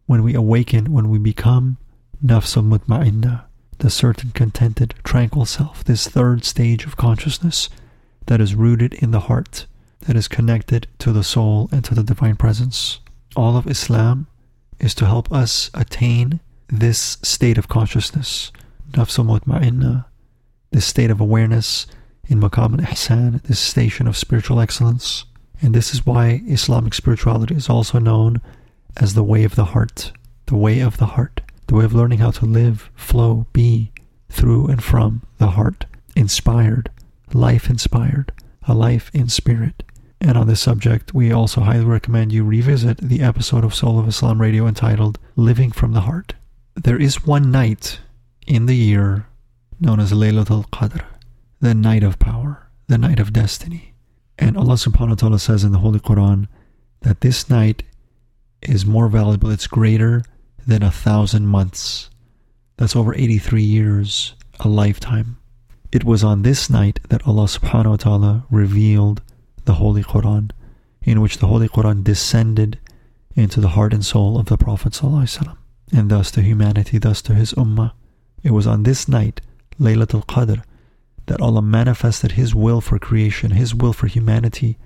[0.05, 1.77] when we awaken, when we become
[2.23, 3.43] nafs mutma'inna,
[3.79, 7.69] the certain, contented, tranquil self, this third stage of consciousness
[8.25, 9.65] that is rooted in the heart,
[10.01, 12.99] that is connected to the soul and to the divine presence.
[13.35, 14.27] All of Islam
[14.79, 18.51] is to help us attain this state of consciousness,
[18.91, 20.05] nafs mutma'inna,
[20.71, 21.87] this state of awareness
[22.27, 25.25] in maqam al-ihsan, this station of spiritual excellence.
[25.61, 28.41] And this is why Islamic spirituality is also known
[28.97, 30.11] as the way of the heart,
[30.45, 33.91] the way of the heart, the way of learning how to live, flow, be
[34.29, 36.89] through and from the heart, inspired,
[37.33, 38.31] life inspired,
[38.63, 39.83] a life in spirit.
[40.21, 44.07] And on this subject, we also highly recommend you revisit the episode of Soul of
[44.07, 46.35] Islam Radio entitled Living from the Heart.
[46.75, 47.99] There is one night
[48.45, 49.27] in the year
[49.79, 51.03] known as Laylatul Qadr,
[51.59, 53.93] the night of power, the night of destiny.
[54.37, 56.47] And Allah subhanahu wa ta'ala says in the Holy Quran
[57.01, 57.83] that this night
[58.61, 60.23] is more valuable, it's greater
[60.65, 62.09] than a thousand months.
[62.77, 65.37] That's over 83 years, a lifetime.
[65.91, 69.21] It was on this night that Allah subhanahu wa ta'ala revealed
[69.65, 70.51] the Holy Quran,
[71.03, 72.79] in which the Holy Quran descended
[73.35, 77.53] into the heart and soul of the Prophet and thus to humanity, thus to his
[77.53, 77.93] ummah.
[78.43, 79.41] It was on this night,
[79.79, 80.63] Laylatul Qadr,
[81.27, 84.77] that Allah manifested His will for creation, His will for humanity,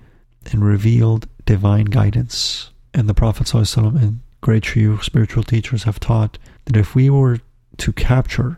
[0.52, 2.70] and revealed divine guidance.
[2.92, 7.40] And the Prophet ﷺ and great true spiritual teachers have taught that if we were
[7.78, 8.56] to capture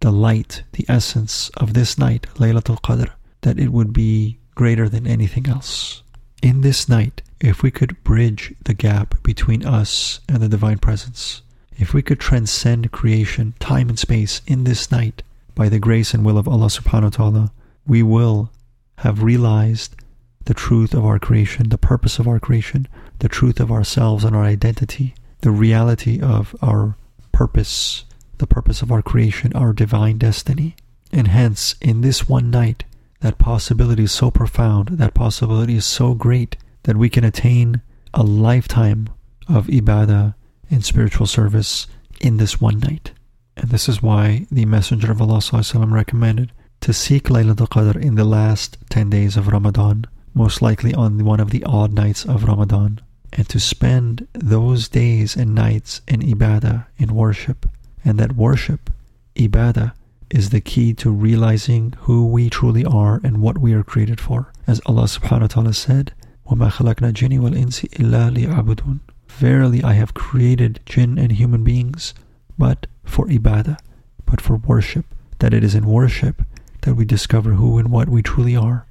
[0.00, 3.10] the light, the essence of this night, Laylatul Qadr,
[3.40, 6.02] that it would be greater than anything else.
[6.42, 11.42] In this night, if we could bridge the gap between us and the divine presence,
[11.78, 15.22] if we could transcend creation, time and space in this night
[15.54, 17.52] by the grace and will of Allah subhanahu wa ta'ala,
[17.86, 18.50] we will
[18.98, 19.96] have realized
[20.44, 22.86] the truth of our creation, the purpose of our creation,
[23.20, 26.96] the truth of ourselves and our identity, the reality of our
[27.32, 28.04] purpose,
[28.38, 30.76] the purpose of our creation, our divine destiny.
[31.12, 32.84] And hence, in this one night,
[33.20, 37.80] that possibility is so profound, that possibility is so great that we can attain
[38.12, 39.08] a lifetime
[39.48, 40.34] of ibadah
[40.70, 41.86] and spiritual service
[42.20, 43.12] in this one night.
[43.57, 45.41] And this is why the Messenger of Allah
[45.73, 51.25] recommended to seek Laylatul Qadr in the last 10 days of Ramadan most likely on
[51.25, 53.01] one of the odd nights of Ramadan,
[53.33, 57.67] and to spend those days and nights in ibadah, in worship,
[58.05, 58.89] and that worship,
[59.35, 59.93] ibadah,
[60.29, 64.51] is the key to realizing who we truly are and what we are created for.
[64.67, 66.13] As Allah subhanahu wa ta'ala said,
[66.47, 72.13] وَمَا خَلَقْنَا الْجِنِّ وَالْإِنسِ إِلَّا لِيَعْبُدُونَ Verily I have created jinn and human beings,
[72.57, 73.77] but for ibadah,
[74.25, 75.05] but for worship,
[75.39, 76.43] that it is in worship
[76.81, 78.85] that we discover who and what we truly are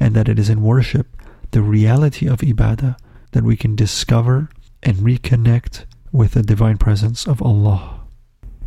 [0.00, 1.06] and that it is in worship,
[1.50, 2.96] the reality of ibadah,
[3.32, 4.48] that we can discover
[4.82, 7.94] and reconnect with the divine presence of Allah.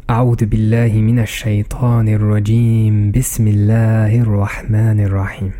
[0.09, 5.51] أعوذ بالله من الشيطان الرجيم بسم الله الرحمن الرحيم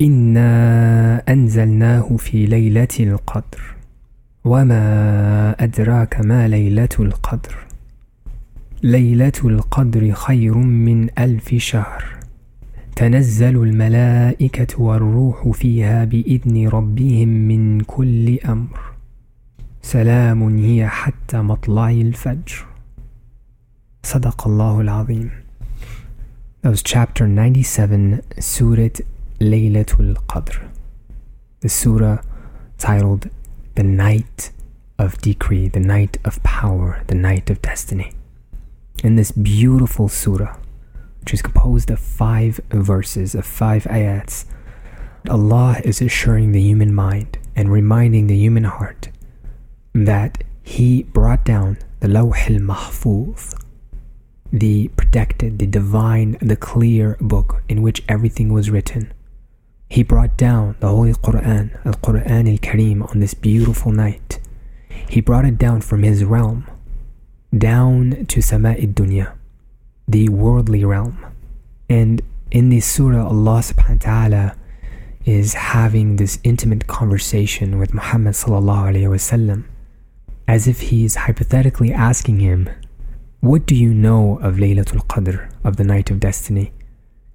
[0.00, 3.60] إنا أنزلناه في ليلة القدر
[4.44, 7.56] وما أدراك ما ليلة القدر
[8.83, 12.03] ليلة القدر خير من ألف شهر
[12.95, 18.79] تنزل الملائكة والروح فيها بإذن ربهم من كل أمر
[19.81, 22.65] سلام هي حتى مطلع الفجر
[24.03, 25.29] صدق الله العظيم
[26.61, 28.89] That was chapter 97, Surah
[29.39, 30.69] Laylatul Qadr.
[31.61, 32.21] The surah
[32.77, 33.29] titled
[33.75, 34.51] The Night
[34.99, 38.11] of Decree, the Night of Power, the Night of Destiny.
[39.03, 40.55] In this beautiful surah,
[41.19, 44.45] which is composed of five verses, of five ayats.
[45.29, 49.09] Allah is assuring the human mind and reminding the human heart
[49.93, 53.53] that He brought down the Lawh al-Mahfuz,
[54.53, 59.11] the protected, the divine, the clear book in which everything was written.
[59.89, 64.39] He brought down the Holy Quran, Al-Quran Al-Kareem on this beautiful night.
[65.09, 66.67] He brought it down from His realm,
[67.57, 69.33] down to Sama'id Dunya
[70.07, 71.25] the worldly realm.
[71.89, 74.55] And in this surah, Allah subhanahu wa ta'ala
[75.25, 79.63] is having this intimate conversation with Muhammad sallallahu alayhi wasallam
[80.47, 82.69] as if he is hypothetically asking him,
[83.39, 86.73] What do you know of Laylatul Qadr, of the night of destiny?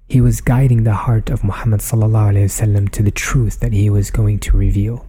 [0.07, 3.89] He was guiding the heart of Muhammad sallallahu alayhi wasallam to the truth that he
[3.89, 5.05] was going to reveal.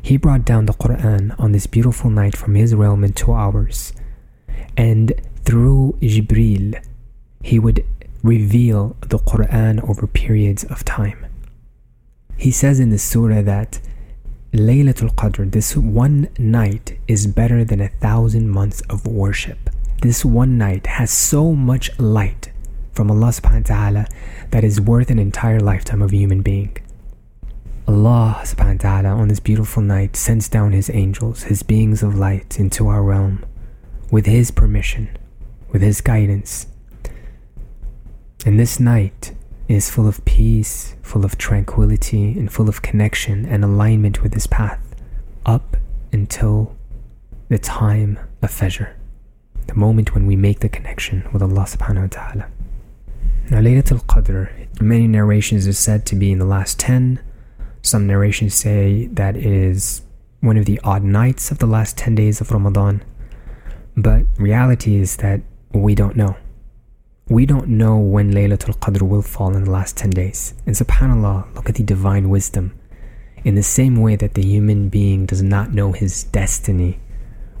[0.00, 3.92] He brought down the Quran on this beautiful night from his realm into ours.
[4.76, 5.12] And
[5.44, 6.82] through Jibril,
[7.42, 7.84] he would
[8.22, 11.26] reveal the Quran over periods of time.
[12.36, 13.80] He says in the surah that
[14.52, 19.70] Laylatul Qadr, this one night, is better than a thousand months of worship.
[20.02, 22.52] This one night has so much light
[22.92, 24.06] from Allah subhanahu wa ta'ala
[24.50, 26.76] that is worth an entire lifetime of a human being.
[27.88, 32.14] Allah subhanahu wa ta'ala on this beautiful night sends down His angels, His beings of
[32.14, 33.44] light into our realm
[34.12, 35.16] with His permission,
[35.72, 36.68] with His guidance.
[38.46, 39.34] And this night
[39.68, 44.46] is full of peace, full of tranquility, and full of connection and alignment with His
[44.46, 44.78] path
[45.44, 45.76] up
[46.12, 46.76] until
[47.48, 48.92] the time of Fajr,
[49.66, 52.46] the moment when we make the connection with Allah subhanahu wa ta'ala.
[53.50, 54.50] Now, Laylatul Qadr,
[54.80, 57.18] many narrations is said to be in the last 10.
[57.82, 60.02] Some narrations say that it is
[60.40, 63.02] one of the odd nights of the last 10 days of Ramadan.
[63.96, 65.40] But reality is that
[65.72, 66.36] we don't know.
[67.28, 70.54] We don't know when Laylatul Qadr will fall in the last 10 days.
[70.66, 72.78] And subhanAllah, look at the divine wisdom.
[73.44, 77.00] In the same way that the human being does not know his destiny,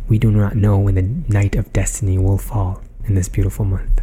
[0.08, 4.00] we do not know when the night of destiny will fall in this beautiful month.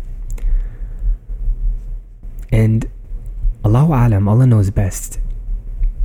[2.52, 2.90] And
[3.64, 5.20] Allahu Alam, Allah knows best.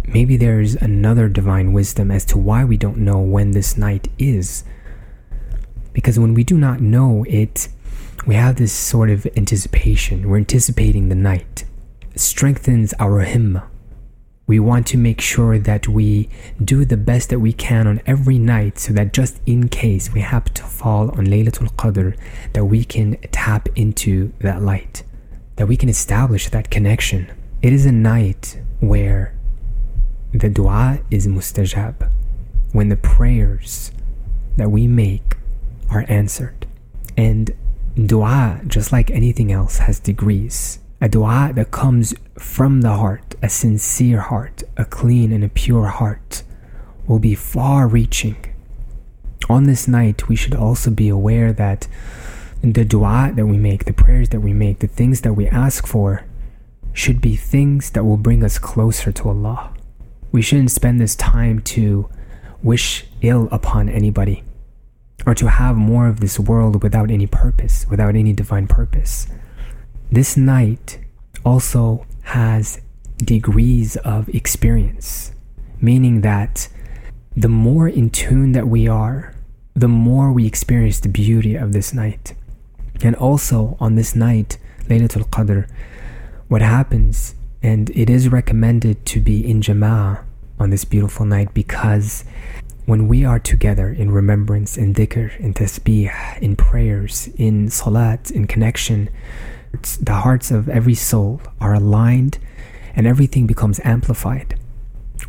[0.07, 4.65] Maybe there's another divine wisdom as to why we don't know when this night is.
[5.95, 7.69] Because when we do not know it,
[8.27, 10.29] we have this sort of anticipation.
[10.29, 11.65] We're anticipating the night.
[12.13, 13.67] It strengthens our himma.
[14.47, 16.29] We want to make sure that we
[16.63, 20.21] do the best that we can on every night so that just in case we
[20.21, 22.15] happen to fall on Laylatul Qadr,
[22.53, 25.03] that we can tap into that light
[25.57, 27.31] that we can establish that connection.
[27.63, 29.35] It is a night where
[30.33, 32.11] the dua is mustajab,
[32.73, 33.93] when the prayers
[34.57, 35.37] that we make
[35.91, 36.67] are answered.
[37.17, 37.55] And
[37.95, 40.79] dua, just like anything else, has degrees.
[41.01, 45.87] A dua that comes from the heart, a sincere heart, a clean and a pure
[45.87, 46.43] heart,
[47.07, 48.37] will be far reaching.
[49.49, 51.87] On this night, we should also be aware that
[52.63, 55.87] the dua that we make, the prayers that we make, the things that we ask
[55.87, 56.25] for
[56.95, 59.75] should be things that will bring us closer to Allah.
[60.33, 62.09] We shouldn't spend this time to
[62.63, 64.43] wish ill upon anybody
[65.27, 69.27] or to have more of this world without any purpose, without any divine purpose.
[70.11, 70.99] This night
[71.45, 72.81] also has
[73.19, 75.33] degrees of experience,
[75.81, 76.69] meaning that
[77.37, 79.35] the more in tune that we are,
[79.75, 82.35] the more we experience the beauty of this night.
[83.03, 84.59] And also on this night,
[84.89, 85.69] Laylatul Qadr,
[86.49, 90.23] what happens, and it is recommended to be in Jama'ah
[90.61, 92.25] on this beautiful night because
[92.87, 98.47] when we are together in remembrance, in dhikr, in tasbih, in prayers, in salat, in
[98.47, 99.09] connection,
[100.01, 102.39] the hearts of every soul are aligned
[102.95, 104.59] and everything becomes amplified.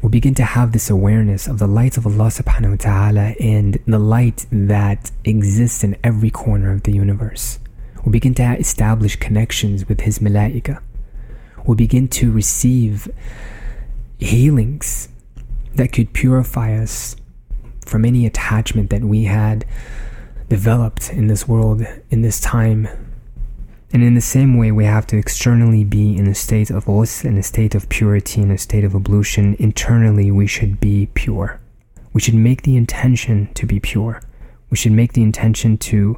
[0.01, 3.80] We begin to have this awareness of the light of Allah subhanahu wa ta'ala and
[3.88, 7.60] the light that exists in every corner of the universe.
[8.03, 10.82] We begin to establish connections with His malaika.
[11.66, 13.10] We begin to receive
[14.20, 15.10] healings
[15.74, 17.16] that could purify us
[17.86, 19.65] from any attachment that we had
[20.49, 22.88] developed in this world, in this time.
[23.93, 27.25] And in the same way, we have to externally be in a state of ghusl,
[27.25, 29.55] in a state of purity, in a state of ablution.
[29.59, 31.59] Internally, we should be pure.
[32.11, 34.21] We should make the intention to be pure.
[34.69, 36.17] We should make the intention to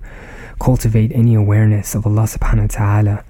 [0.59, 3.25] cultivate any awareness of Allah subhanahu wa ta'ala,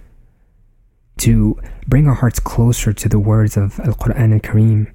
[1.18, 4.92] to bring our hearts closer to the words of Al Quran al Kareem,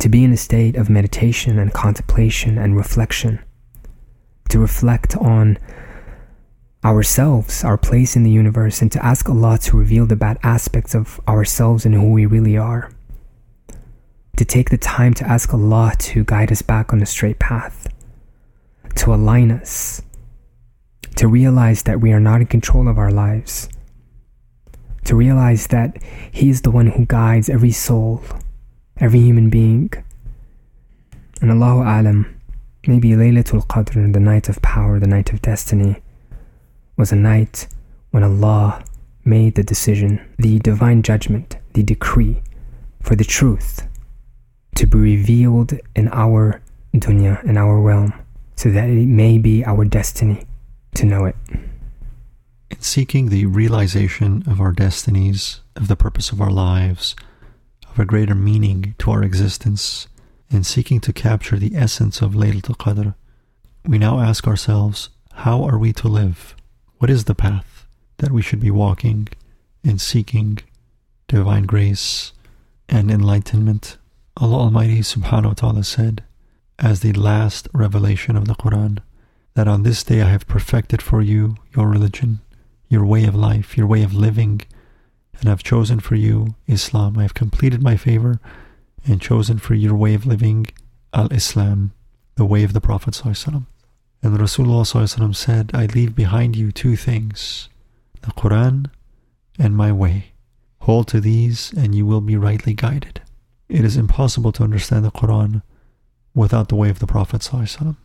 [0.00, 3.42] to be in a state of meditation and contemplation and reflection,
[4.48, 5.58] to reflect on
[6.84, 10.94] ourselves, our place in the universe, and to ask Allah to reveal the bad aspects
[10.94, 12.90] of ourselves and who we really are.
[14.36, 17.88] To take the time to ask Allah to guide us back on the straight path,
[18.94, 20.02] to align us
[21.18, 23.68] to realize that we are not in control of our lives,
[25.04, 28.22] to realize that He is the one who guides every soul,
[29.00, 29.92] every human being.
[31.40, 32.40] And Allahu Alam,
[32.86, 36.02] maybe Laylatul Qadr, the night of power, the night of destiny,
[36.96, 37.68] was a night
[38.10, 38.82] when Allah
[39.24, 42.42] made the decision, the divine judgment, the decree
[43.02, 43.86] for the truth
[44.74, 46.60] to be revealed in our
[46.94, 48.12] dunya, in our realm,
[48.56, 50.44] so that it may be our destiny
[50.94, 51.36] to know it.
[52.70, 57.14] In seeking the realization of our destinies, of the purpose of our lives,
[57.98, 60.08] a greater meaning to our existence,
[60.50, 63.14] in seeking to capture the essence of Laylatul Qadr,
[63.84, 66.54] we now ask ourselves, how are we to live?
[66.98, 67.86] What is the path
[68.18, 69.28] that we should be walking
[69.84, 70.58] in seeking
[71.28, 72.32] divine grace
[72.88, 73.98] and enlightenment?
[74.36, 76.24] Allah Almighty subhanahu wa ta'ala said,
[76.78, 78.98] as the last revelation of the Quran,
[79.54, 82.40] that on this day I have perfected for you your religion,
[82.88, 84.62] your way of life, your way of living,
[85.38, 87.18] and I have chosen for you Islam.
[87.18, 88.40] I have completed my favor
[89.06, 90.66] and chosen for your way of living
[91.14, 91.92] Al Islam,
[92.34, 93.20] the way of the Prophet.
[93.24, 97.68] And Rasulullah said, I leave behind you two things
[98.22, 98.90] the Quran
[99.58, 100.32] and my way.
[100.80, 103.22] Hold to these and you will be rightly guided.
[103.68, 105.62] It is impossible to understand the Quran
[106.34, 107.52] without the way of the Prophet.
[107.52, 107.96] And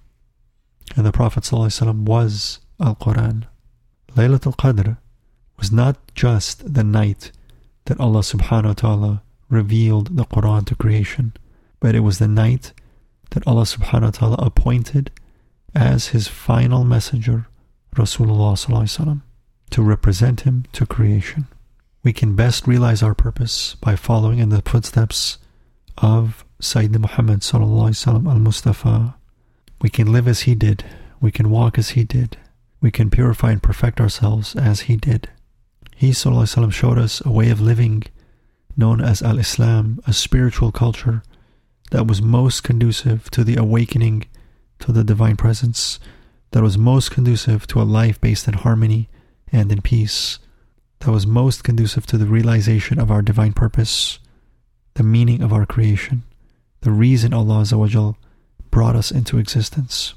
[0.95, 3.45] the Prophet was Al Quran.
[4.15, 4.97] Laylatul Qadr
[5.57, 7.31] was not just the night
[7.85, 11.33] that Allah subhanahu wa ta'ala revealed the Quran to creation,
[11.79, 12.73] but it was the night
[13.31, 15.11] that Allah subhanahu wa ta'ala appointed
[15.75, 17.47] as his final messenger,
[17.95, 19.21] Rasulullah
[19.69, 21.47] to represent him to creation.
[22.03, 25.37] We can best realize our purpose by following in the footsteps
[25.97, 29.15] of Sayyidina Muhammad al-Mustafa.
[29.81, 30.85] We can live as he did.
[31.21, 32.37] We can walk as he did.
[32.81, 35.29] We can purify and perfect ourselves as he did.
[35.96, 38.04] He وسلم, showed us a way of living
[38.76, 41.22] known as Al Islam, a spiritual culture
[41.90, 44.26] that was most conducive to the awakening
[44.78, 45.98] to the divine presence,
[46.52, 49.08] that was most conducive to a life based in harmony
[49.50, 50.38] and in peace,
[51.00, 54.18] that was most conducive to the realization of our divine purpose,
[54.94, 56.22] the meaning of our creation,
[56.82, 57.64] the reason Allah
[58.70, 60.14] brought us into existence.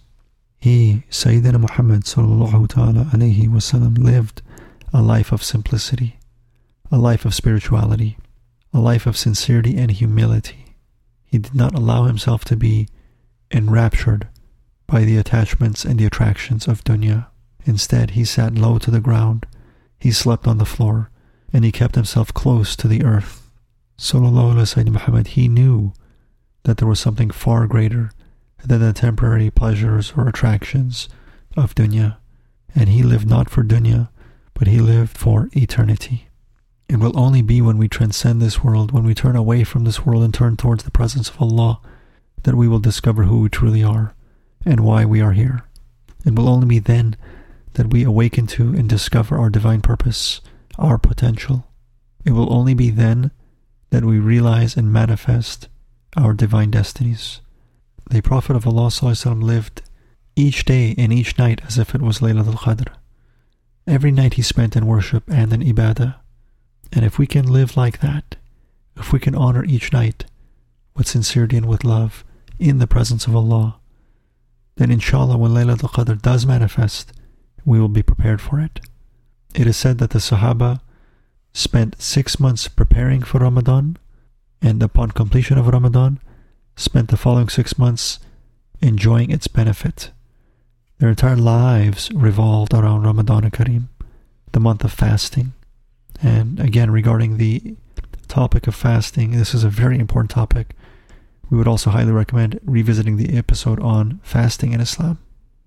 [0.59, 4.43] He, Sayyidina Muhammad sallallahu ta'ala alayhi wasallam, lived
[4.96, 6.18] a life of simplicity,
[6.90, 8.16] a life of spirituality,
[8.72, 10.74] a life of sincerity and humility.
[11.26, 12.88] He did not allow himself to be
[13.50, 14.26] enraptured
[14.86, 17.26] by the attachments and the attractions of dunya.
[17.66, 19.44] Instead, he sat low to the ground,
[19.98, 21.10] he slept on the floor,
[21.52, 23.50] and he kept himself close to the earth.
[23.98, 25.92] Sallallahu Alaihi Muhammad, he knew
[26.62, 28.12] that there was something far greater
[28.64, 31.10] than the temporary pleasures or attractions
[31.54, 32.16] of dunya,
[32.74, 34.08] and he lived not for dunya,
[34.58, 36.28] but he lived for eternity.
[36.88, 40.06] It will only be when we transcend this world, when we turn away from this
[40.06, 41.80] world and turn towards the presence of Allah,
[42.44, 44.14] that we will discover who we truly are
[44.64, 45.64] and why we are here.
[46.24, 47.16] It will only be then
[47.74, 50.40] that we awaken to and discover our divine purpose,
[50.78, 51.68] our potential.
[52.24, 53.32] It will only be then
[53.90, 55.68] that we realize and manifest
[56.16, 57.42] our divine destinies.
[58.08, 58.90] The Prophet of Allah
[59.34, 59.82] lived
[60.34, 62.88] each day and each night as if it was Laylatul Qadr.
[63.86, 66.16] Every night he spent in worship and in ibadah.
[66.92, 68.36] And if we can live like that,
[68.96, 70.24] if we can honor each night
[70.96, 72.24] with sincerity and with love
[72.58, 73.78] in the presence of Allah,
[74.76, 77.12] then inshallah when Laylatul Qadr does manifest,
[77.64, 78.80] we will be prepared for it.
[79.54, 80.80] It is said that the Sahaba
[81.52, 83.96] spent six months preparing for Ramadan,
[84.60, 86.20] and upon completion of Ramadan,
[86.76, 88.18] spent the following six months
[88.82, 90.10] enjoying its benefit.
[90.98, 93.88] Their entire lives revolved around Ramadan Kareem,
[94.52, 95.52] the month of fasting.
[96.22, 97.76] And again, regarding the
[98.28, 100.74] topic of fasting, this is a very important topic.
[101.50, 105.18] We would also highly recommend revisiting the episode on fasting in Islam.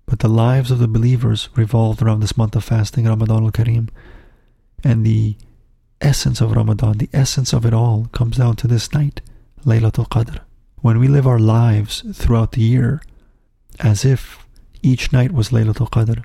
[0.06, 3.88] But the lives of the believers revolved around this month of fasting, Ramadan al Kareem.
[4.82, 5.36] And the
[6.00, 9.20] essence of Ramadan, the essence of it all, comes down to this night,
[9.64, 10.40] Laylatul Qadr.
[10.80, 13.00] When we live our lives throughout the year
[13.78, 14.44] as if
[14.82, 16.24] each night was Laylatul Qadr.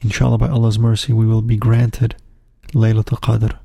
[0.00, 2.16] Inshallah, by Allah's mercy, we will be granted
[2.72, 3.58] Laylatul Qadr.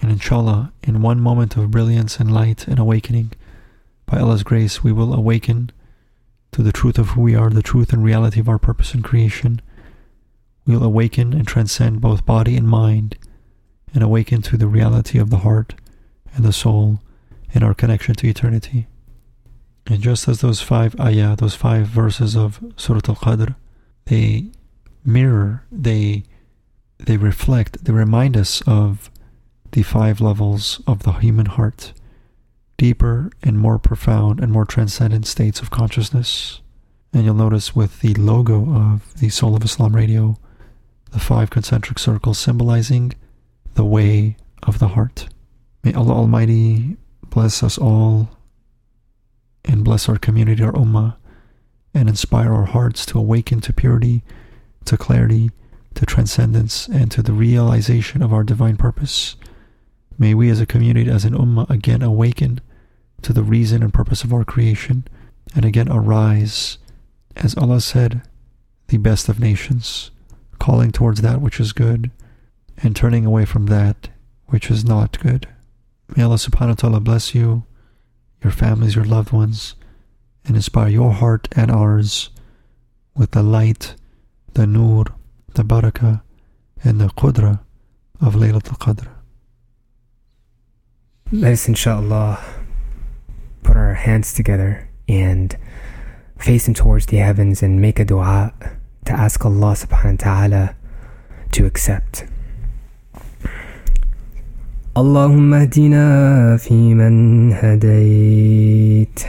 [0.00, 3.32] And inshallah, in one moment of brilliance and light and awakening,
[4.06, 5.70] by Allah's grace, we will awaken
[6.52, 9.02] to the truth of who we are, the truth and reality of our purpose in
[9.02, 9.60] creation.
[10.66, 13.16] We will awaken and transcend both body and mind,
[13.92, 15.74] and awaken to the reality of the heart
[16.34, 17.00] and the soul
[17.54, 18.86] and our connection to eternity.
[19.86, 23.54] And just as those five ayah, those five verses of Surah Al-Qadr,
[24.06, 24.50] they
[25.04, 26.24] mirror, they
[26.98, 29.10] they reflect, they remind us of
[29.72, 31.92] the five levels of the human heart,
[32.78, 36.60] deeper and more profound and more transcendent states of consciousness.
[37.12, 40.38] And you'll notice with the logo of the Soul of Islam radio,
[41.12, 43.12] the five concentric circles symbolizing
[43.74, 45.28] the way of the heart.
[45.84, 46.96] May Allah Almighty
[47.28, 48.30] bless us all
[49.64, 51.16] and bless our community, our ummah,
[51.96, 54.22] and inspire our hearts to awaken to purity,
[54.84, 55.50] to clarity,
[55.94, 59.36] to transcendence, and to the realization of our divine purpose.
[60.18, 62.60] May we as a community, as an ummah, again awaken
[63.22, 65.08] to the reason and purpose of our creation,
[65.54, 66.76] and again arise,
[67.34, 68.20] as Allah said,
[68.88, 70.10] the best of nations,
[70.58, 72.10] calling towards that which is good,
[72.76, 74.10] and turning away from that
[74.48, 75.48] which is not good.
[76.14, 77.64] May Allah subhanahu wa ta'ala bless you
[78.42, 79.74] your families, your loved ones,
[80.45, 82.29] and inspire your heart and ours
[83.15, 83.95] with the light,
[84.53, 85.05] the nur,
[85.53, 86.21] the barakah,
[86.83, 87.59] and the qudra
[88.19, 89.07] of Laylatul Qadr.
[91.31, 92.43] Let's inshallah
[93.63, 95.55] put our hands together and
[96.37, 98.53] facing towards the heavens and make a dua
[99.05, 100.75] to ask Allah subhanahu wa ta'ala
[101.51, 102.25] to accept.
[104.97, 109.19] اللهم اهدنا فيمن هديت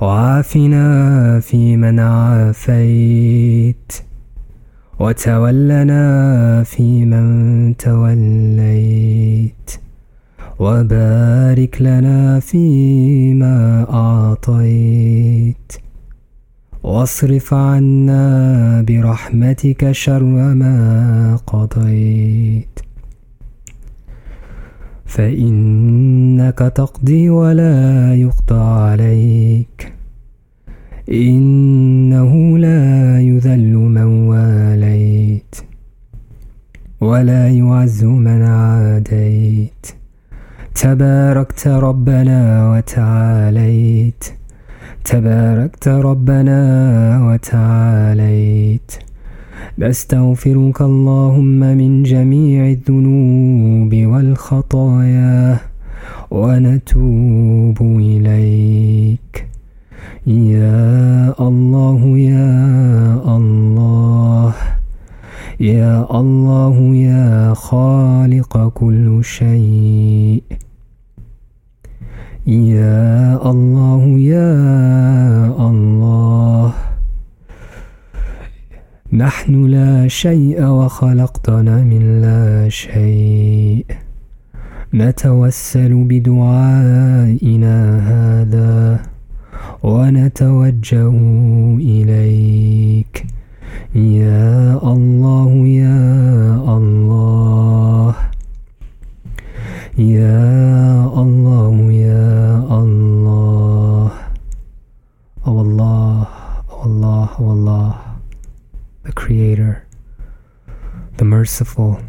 [0.00, 3.92] وعافنا فيمن عافيت
[5.00, 9.70] وتولنا فيمن توليت
[10.58, 15.72] وبارك لنا فيما أعطيت
[16.82, 20.22] واصرف عنا برحمتك شر
[20.54, 22.89] ما قضيت
[25.10, 29.92] فإنك تقضي ولا يقضى عليك.
[31.12, 35.54] إنه لا يذل من واليت
[37.00, 39.86] ولا يعز من عاديت.
[40.74, 44.24] تباركت ربنا وتعاليت.
[45.04, 46.60] تباركت ربنا
[47.26, 49.09] وتعاليت.
[49.78, 55.58] نستغفرك اللهم من جميع الذنوب والخطايا
[56.30, 59.48] ونتوب إليك.
[60.26, 62.56] يا الله يا
[63.36, 64.54] الله
[65.60, 70.42] يا الله يا خالق كل شيء.
[72.46, 74.52] يا الله يا
[75.70, 76.89] الله.
[79.12, 83.84] نحن لا شيء وخلقتنا من لا شيء.
[84.94, 87.76] نتوسل بدعائنا
[88.12, 89.02] هذا
[89.82, 91.12] ونتوجه
[91.78, 93.26] إليك.
[93.94, 96.06] يا الله يا
[96.76, 98.14] الله.
[99.98, 102.09] يا الله يا
[111.40, 112.02] Merciful,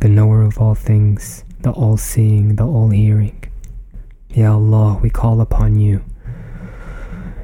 [0.00, 3.42] the Knower of all things, the All Seeing, the All Hearing.
[4.34, 6.04] Ya Allah, we call upon you.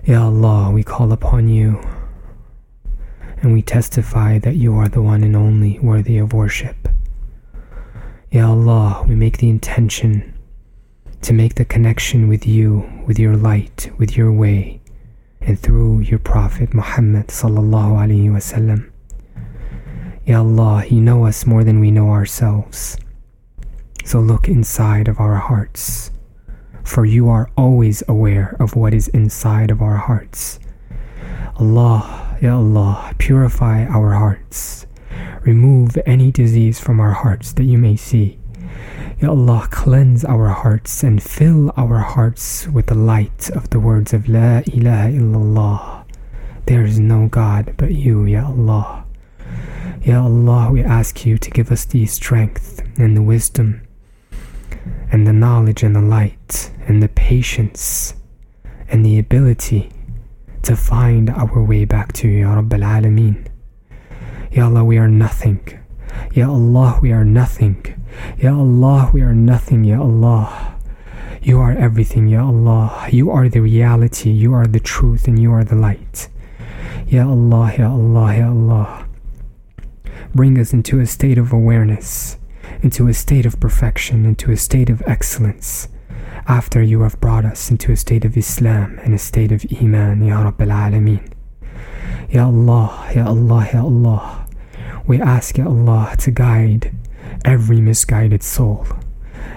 [0.05, 1.81] Ya Allah, we call upon you.
[3.41, 6.87] And we testify that you are the one and only worthy of worship.
[8.31, 10.35] Ya Allah, we make the intention
[11.23, 14.83] to make the connection with you, with your light, with your way,
[15.41, 18.92] and through your Prophet Muhammad sallallahu alaihi wasallam.
[20.25, 22.97] Ya Allah, you know us more than we know ourselves.
[24.05, 26.13] So look inside of our hearts,
[26.85, 30.61] for you are always aware of what is inside of our hearts.
[31.57, 34.87] Allah, Ya Allah, purify our hearts.
[35.43, 38.39] Remove any disease from our hearts that you may see.
[39.21, 44.13] Ya Allah, cleanse our hearts and fill our hearts with the light of the words
[44.13, 46.05] of La ilaha illallah.
[46.67, 49.02] There is no God but you, Ya Allah.
[50.05, 53.83] Ya Allah, we ask you to give us the strength and the wisdom
[55.13, 58.15] and the knowledge and the light and the patience
[58.89, 59.91] and the ability
[60.63, 63.47] to find our way back to Ya Rabbil Alameen.
[64.51, 65.61] Ya Allah, we are nothing.
[66.35, 67.87] Ya Allah, we are nothing.
[68.39, 70.81] Ya Allah, we are nothing, Ya Allah.
[71.43, 73.07] You are everything, Ya Allah.
[73.09, 76.29] You are the reality, you are the truth, and you are the light.
[77.07, 79.02] Ya Allah, Ya Allah, Ya Allah.
[80.35, 82.39] Bring us into a state of awareness,
[82.83, 85.89] into a state of perfection, into a state of excellence.
[86.47, 90.25] After you have brought us into a state of Islam and a state of Iman,
[90.25, 91.33] Ya Rabbil Alameen.
[92.31, 94.47] Ya Allah, Ya Allah, Ya Allah.
[95.07, 96.95] We ask Ya Allah to guide
[97.45, 98.87] every misguided soul,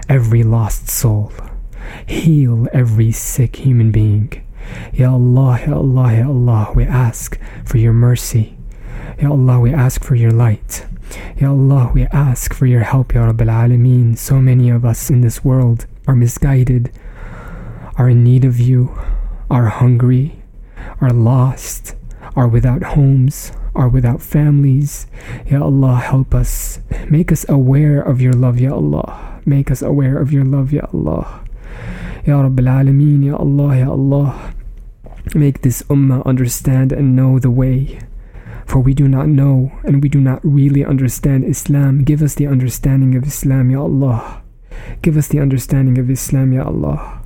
[0.10, 1.32] every lost soul.
[2.08, 4.32] Heal every sick human being.
[4.94, 8.55] Ya Allah, Ya Allah, Ya Allah, we ask for your mercy.
[9.22, 10.86] Ya Allah, we ask for your light.
[11.40, 14.18] Ya Allah, we ask for your help, Ya Rabbil Alameen.
[14.18, 16.92] So many of us in this world are misguided,
[17.98, 18.92] are in need of you,
[19.50, 20.44] are hungry,
[21.00, 21.96] are lost,
[22.36, 25.08] are without homes, are without families.
[25.46, 26.80] Ya Allah, help us.
[27.10, 29.40] Make us aware of your love, Ya Allah.
[29.46, 31.44] Make us aware of your love, Ya Allah.
[32.26, 34.52] Ya Rabbil Alameen, Ya Allah, Ya Allah.
[35.34, 38.00] Make this ummah understand and know the way.
[38.66, 42.04] For we do not know and we do not really understand Islam.
[42.04, 44.42] Give us the understanding of Islam, Ya Allah.
[45.02, 47.22] Give us the understanding of Islam, Ya Allah.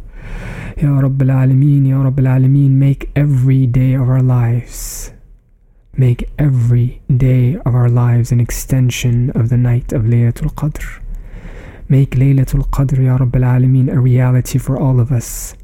[0.77, 5.11] Ya Rabb al-Alameen, Ya Rabb al-Alameen, make every day of our lives,
[5.97, 11.01] make every day of our lives an extension of the night of Laylatul Qadr.
[11.89, 15.55] Make Laylatul Qadr, Ya Rabb al-Alameen, a reality for all of us.